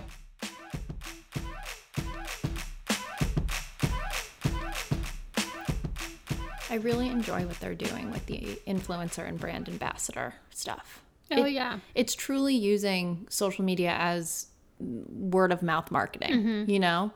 I 6.71 6.77
really 6.79 7.07
enjoy 7.07 7.45
what 7.45 7.59
they're 7.59 7.75
doing 7.75 8.11
with 8.11 8.25
the 8.25 8.59
influencer 8.67 9.27
and 9.27 9.39
brand 9.39 9.69
ambassador 9.69 10.33
stuff. 10.49 11.04
Oh 11.31 11.45
It- 11.45 11.53
yeah. 11.53 11.79
It's 11.95 12.13
truly 12.15 12.55
using 12.55 13.27
social 13.29 13.63
media 13.65 13.91
as 13.97 14.47
word 14.79 15.51
of 15.51 15.61
mouth 15.63 15.89
marketing, 15.91 16.31
mm-hmm. 16.33 16.69
you 16.69 16.79
know? 16.79 17.11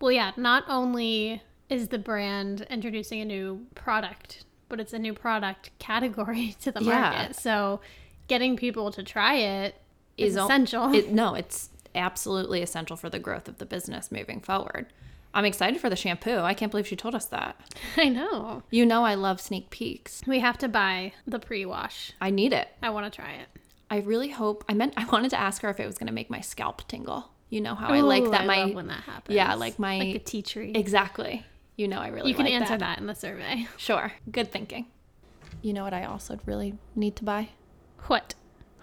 Well, 0.00 0.12
yeah, 0.12 0.32
not 0.36 0.64
only 0.68 1.42
is 1.70 1.88
the 1.88 1.98
brand 1.98 2.66
introducing 2.68 3.20
a 3.20 3.24
new 3.24 3.66
product, 3.74 4.44
but 4.68 4.80
it's 4.80 4.92
a 4.92 4.98
new 4.98 5.14
product 5.14 5.70
category 5.78 6.56
to 6.62 6.72
the 6.72 6.82
Yeah. 6.82 7.00
market. 7.10 7.36
So 7.36 7.80
getting 8.26 8.56
people 8.56 8.90
to 8.92 9.02
try 9.02 9.36
it 9.36 9.76
is, 10.16 10.36
Is 10.36 10.42
essential. 10.42 10.92
It, 10.92 11.12
no, 11.12 11.34
it's 11.34 11.70
absolutely 11.94 12.60
essential 12.62 12.96
for 12.96 13.08
the 13.08 13.18
growth 13.18 13.48
of 13.48 13.58
the 13.58 13.66
business 13.66 14.10
moving 14.10 14.40
forward. 14.40 14.86
I'm 15.34 15.44
excited 15.44 15.80
for 15.80 15.90
the 15.90 15.96
shampoo. 15.96 16.38
I 16.38 16.54
can't 16.54 16.70
believe 16.70 16.86
she 16.86 16.96
told 16.96 17.14
us 17.14 17.26
that. 17.26 17.56
I 17.96 18.08
know. 18.08 18.62
You 18.70 18.86
know, 18.86 19.04
I 19.04 19.14
love 19.14 19.40
sneak 19.40 19.68
peeks. 19.68 20.22
We 20.26 20.38
have 20.38 20.56
to 20.58 20.68
buy 20.68 21.12
the 21.26 21.40
pre 21.40 21.66
wash. 21.66 22.12
I 22.20 22.30
need 22.30 22.52
it. 22.52 22.68
I 22.82 22.90
want 22.90 23.12
to 23.12 23.14
try 23.14 23.32
it. 23.32 23.48
I 23.90 23.98
really 23.98 24.30
hope. 24.30 24.64
I 24.68 24.74
meant 24.74 24.94
I 24.96 25.04
wanted 25.06 25.30
to 25.30 25.38
ask 25.38 25.60
her 25.62 25.68
if 25.70 25.80
it 25.80 25.86
was 25.86 25.98
going 25.98 26.06
to 26.06 26.12
make 26.12 26.30
my 26.30 26.40
scalp 26.40 26.86
tingle. 26.86 27.30
You 27.50 27.60
know 27.60 27.74
how 27.74 27.88
I 27.88 28.00
oh, 28.00 28.06
like 28.06 28.30
that 28.30 28.42
I 28.42 28.46
my 28.46 28.64
love 28.64 28.74
when 28.74 28.86
that 28.86 29.02
happens. 29.02 29.34
yeah, 29.34 29.54
like 29.54 29.78
my 29.78 29.98
like 29.98 30.14
a 30.16 30.18
tea 30.20 30.42
tree. 30.42 30.72
exactly. 30.74 31.44
You 31.76 31.88
know 31.88 31.98
I 31.98 32.08
really 32.08 32.30
you 32.30 32.34
can 32.34 32.46
like 32.46 32.54
answer 32.54 32.78
that. 32.78 32.98
in 32.98 33.06
the 33.06 33.14
survey. 33.14 33.66
Sure, 33.76 34.12
good 34.30 34.50
thinking. 34.50 34.86
You 35.62 35.72
know 35.72 35.84
what 35.84 35.94
I 35.94 36.04
also 36.04 36.38
really 36.46 36.74
need 36.94 37.16
to 37.16 37.24
buy? 37.24 37.50
What? 38.06 38.34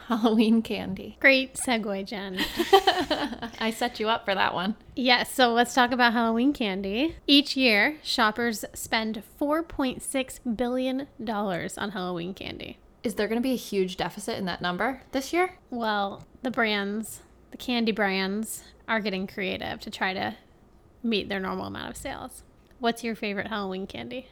Halloween 0.07 0.61
candy. 0.61 1.17
Great 1.19 1.55
segue, 1.55 2.05
Jen. 2.05 2.39
I 3.59 3.71
set 3.75 3.99
you 3.99 4.09
up 4.09 4.25
for 4.25 4.35
that 4.35 4.53
one. 4.53 4.75
Yes, 4.95 5.33
so 5.33 5.53
let's 5.53 5.73
talk 5.73 5.91
about 5.91 6.13
Halloween 6.13 6.53
candy. 6.53 7.15
Each 7.27 7.55
year, 7.55 7.97
shoppers 8.03 8.65
spend 8.73 9.23
$4.6 9.39 10.57
billion 10.57 11.07
on 11.27 11.91
Halloween 11.91 12.33
candy. 12.33 12.77
Is 13.03 13.15
there 13.15 13.27
going 13.27 13.41
to 13.41 13.43
be 13.43 13.53
a 13.53 13.57
huge 13.57 13.97
deficit 13.97 14.37
in 14.37 14.45
that 14.45 14.61
number 14.61 15.01
this 15.11 15.33
year? 15.33 15.55
Well, 15.69 16.25
the 16.43 16.51
brands, 16.51 17.21
the 17.51 17.57
candy 17.57 17.91
brands, 17.91 18.63
are 18.87 18.99
getting 18.99 19.25
creative 19.27 19.79
to 19.81 19.89
try 19.89 20.13
to 20.13 20.35
meet 21.03 21.29
their 21.29 21.39
normal 21.39 21.65
amount 21.65 21.89
of 21.89 21.97
sales. 21.97 22.43
What's 22.79 23.03
your 23.03 23.15
favorite 23.15 23.47
Halloween 23.47 23.87
candy? 23.87 24.27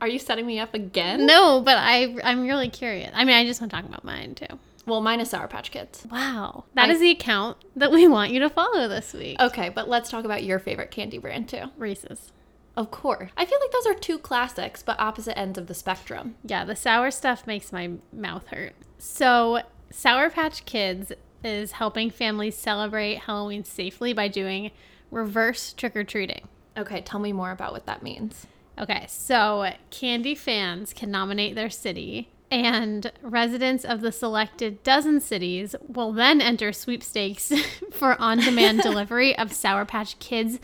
Are 0.00 0.08
you 0.08 0.18
setting 0.18 0.46
me 0.46 0.58
up 0.58 0.74
again? 0.74 1.26
No, 1.26 1.60
but 1.60 1.76
I 1.78 2.16
I'm 2.24 2.42
really 2.42 2.68
curious. 2.68 3.12
I 3.14 3.24
mean, 3.24 3.36
I 3.36 3.46
just 3.46 3.60
want 3.60 3.70
to 3.70 3.76
talk 3.76 3.86
about 3.86 4.02
mine 4.02 4.34
too. 4.34 4.58
Well, 4.86 5.00
mine 5.00 5.20
is 5.20 5.30
Sour 5.30 5.46
Patch 5.48 5.70
Kids. 5.70 6.06
Wow, 6.10 6.64
that 6.74 6.88
I- 6.88 6.92
is 6.92 7.00
the 7.00 7.10
account 7.10 7.56
that 7.76 7.92
we 7.92 8.08
want 8.08 8.32
you 8.32 8.40
to 8.40 8.50
follow 8.50 8.88
this 8.88 9.12
week. 9.12 9.38
Okay, 9.40 9.68
but 9.68 9.88
let's 9.88 10.10
talk 10.10 10.24
about 10.24 10.42
your 10.42 10.58
favorite 10.58 10.90
candy 10.90 11.18
brand 11.18 11.48
too. 11.48 11.66
Reese's. 11.76 12.32
Of 12.76 12.90
course. 12.90 13.30
I 13.36 13.44
feel 13.44 13.58
like 13.60 13.70
those 13.70 13.86
are 13.86 13.94
two 13.94 14.18
classics, 14.18 14.82
but 14.82 14.98
opposite 14.98 15.38
ends 15.38 15.58
of 15.58 15.66
the 15.66 15.74
spectrum. 15.74 16.36
Yeah, 16.44 16.64
the 16.64 16.74
sour 16.74 17.10
stuff 17.10 17.46
makes 17.46 17.70
my 17.72 17.92
mouth 18.12 18.46
hurt. 18.48 18.72
So, 18.98 19.60
Sour 19.90 20.30
Patch 20.30 20.64
Kids 20.64 21.12
is 21.44 21.72
helping 21.72 22.10
families 22.10 22.56
celebrate 22.56 23.16
Halloween 23.18 23.62
safely 23.64 24.12
by 24.14 24.28
doing 24.28 24.70
reverse 25.10 25.72
trick 25.74 25.94
or 25.94 26.02
treating. 26.04 26.48
Okay, 26.78 27.02
tell 27.02 27.20
me 27.20 27.32
more 27.32 27.50
about 27.50 27.72
what 27.72 27.84
that 27.86 28.02
means. 28.02 28.46
Okay, 28.78 29.04
so 29.06 29.70
candy 29.90 30.34
fans 30.34 30.94
can 30.94 31.10
nominate 31.10 31.54
their 31.54 31.68
city, 31.68 32.30
and 32.52 33.10
residents 33.22 33.82
of 33.82 34.02
the 34.02 34.12
selected 34.12 34.82
dozen 34.82 35.20
cities 35.20 35.74
will 35.88 36.12
then 36.12 36.42
enter 36.42 36.70
sweepstakes 36.70 37.50
for 37.92 38.20
on 38.20 38.38
demand 38.38 38.80
delivery 38.82 39.36
of 39.36 39.52
Sour 39.52 39.86
Patch 39.86 40.18
Kids, 40.18 40.60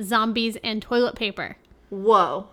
zombies, 0.00 0.56
and 0.62 0.80
toilet 0.80 1.16
paper. 1.16 1.56
Whoa. 1.90 2.46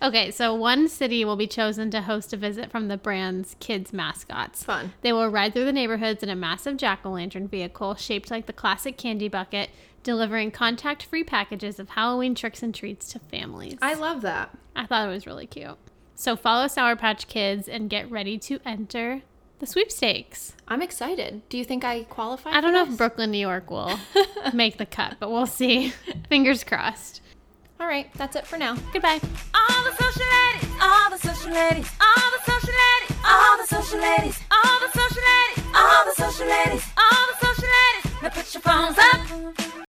Okay, 0.00 0.30
so 0.30 0.54
one 0.54 0.88
city 0.88 1.24
will 1.24 1.36
be 1.36 1.48
chosen 1.48 1.90
to 1.90 2.02
host 2.02 2.32
a 2.32 2.36
visit 2.36 2.70
from 2.70 2.86
the 2.88 2.96
brand's 2.96 3.56
kids' 3.58 3.92
mascots. 3.92 4.62
Fun. 4.62 4.92
They 5.02 5.12
will 5.12 5.28
ride 5.28 5.52
through 5.52 5.66
the 5.66 5.72
neighborhoods 5.72 6.22
in 6.22 6.30
a 6.30 6.36
massive 6.36 6.76
jack 6.76 7.00
o' 7.04 7.10
lantern 7.10 7.48
vehicle 7.48 7.96
shaped 7.96 8.30
like 8.30 8.46
the 8.46 8.54
classic 8.54 8.96
candy 8.96 9.28
bucket, 9.28 9.70
delivering 10.02 10.52
contact 10.52 11.02
free 11.04 11.24
packages 11.24 11.80
of 11.80 11.90
Halloween 11.90 12.36
tricks 12.36 12.62
and 12.62 12.72
treats 12.72 13.12
to 13.12 13.18
families. 13.18 13.76
I 13.82 13.94
love 13.94 14.22
that. 14.22 14.56
I 14.76 14.86
thought 14.86 15.08
it 15.08 15.12
was 15.12 15.26
really 15.26 15.46
cute. 15.48 15.76
So 16.18 16.34
follow 16.34 16.66
Sour 16.66 16.96
Patch 16.96 17.28
Kids 17.28 17.68
and 17.68 17.90
get 17.90 18.10
ready 18.10 18.38
to 18.38 18.58
enter 18.64 19.20
the 19.58 19.66
sweepstakes. 19.66 20.54
I'm 20.66 20.80
excited. 20.82 21.42
Do 21.50 21.58
you 21.58 21.64
think 21.64 21.84
I 21.84 22.04
qualify? 22.04 22.50
I 22.50 22.60
don't 22.62 22.72
know 22.72 22.84
this? 22.84 22.94
if 22.94 22.98
Brooklyn, 22.98 23.30
New 23.30 23.38
York 23.38 23.70
will 23.70 23.98
make 24.54 24.78
the 24.78 24.86
cut, 24.86 25.16
but 25.20 25.30
we'll 25.30 25.46
see. 25.46 25.90
Fingers 26.30 26.64
crossed. 26.64 27.20
All 27.78 27.86
right, 27.86 28.08
that's 28.14 28.34
it 28.34 28.46
for 28.46 28.56
now. 28.56 28.76
Goodbye. 28.92 29.20
All 29.54 29.84
the 29.84 29.94
social 30.02 30.22
ladies, 30.24 30.70
all 30.80 31.10
the 31.10 31.18
social 31.18 31.52
ladies, 31.52 31.90
all 32.00 32.30
the 32.30 32.50
social 32.50 32.72
ladies, 32.72 33.12
all 33.22 33.58
the 33.58 33.66
social 33.68 34.00
ladies, 34.00 34.40
all 34.54 34.80
the 34.80 34.92
social 34.92 35.22
ladies, 35.22 35.62
all 35.76 36.04
the 36.06 36.14
social 36.16 36.46
ladies, 36.46 36.86
all 36.96 37.26
the 37.28 37.46
social 37.46 37.68
ladies. 37.68 38.22
Now 38.22 38.28
put 38.30 38.54
your 38.54 38.62
phones 38.62 38.98
up. 38.98 39.85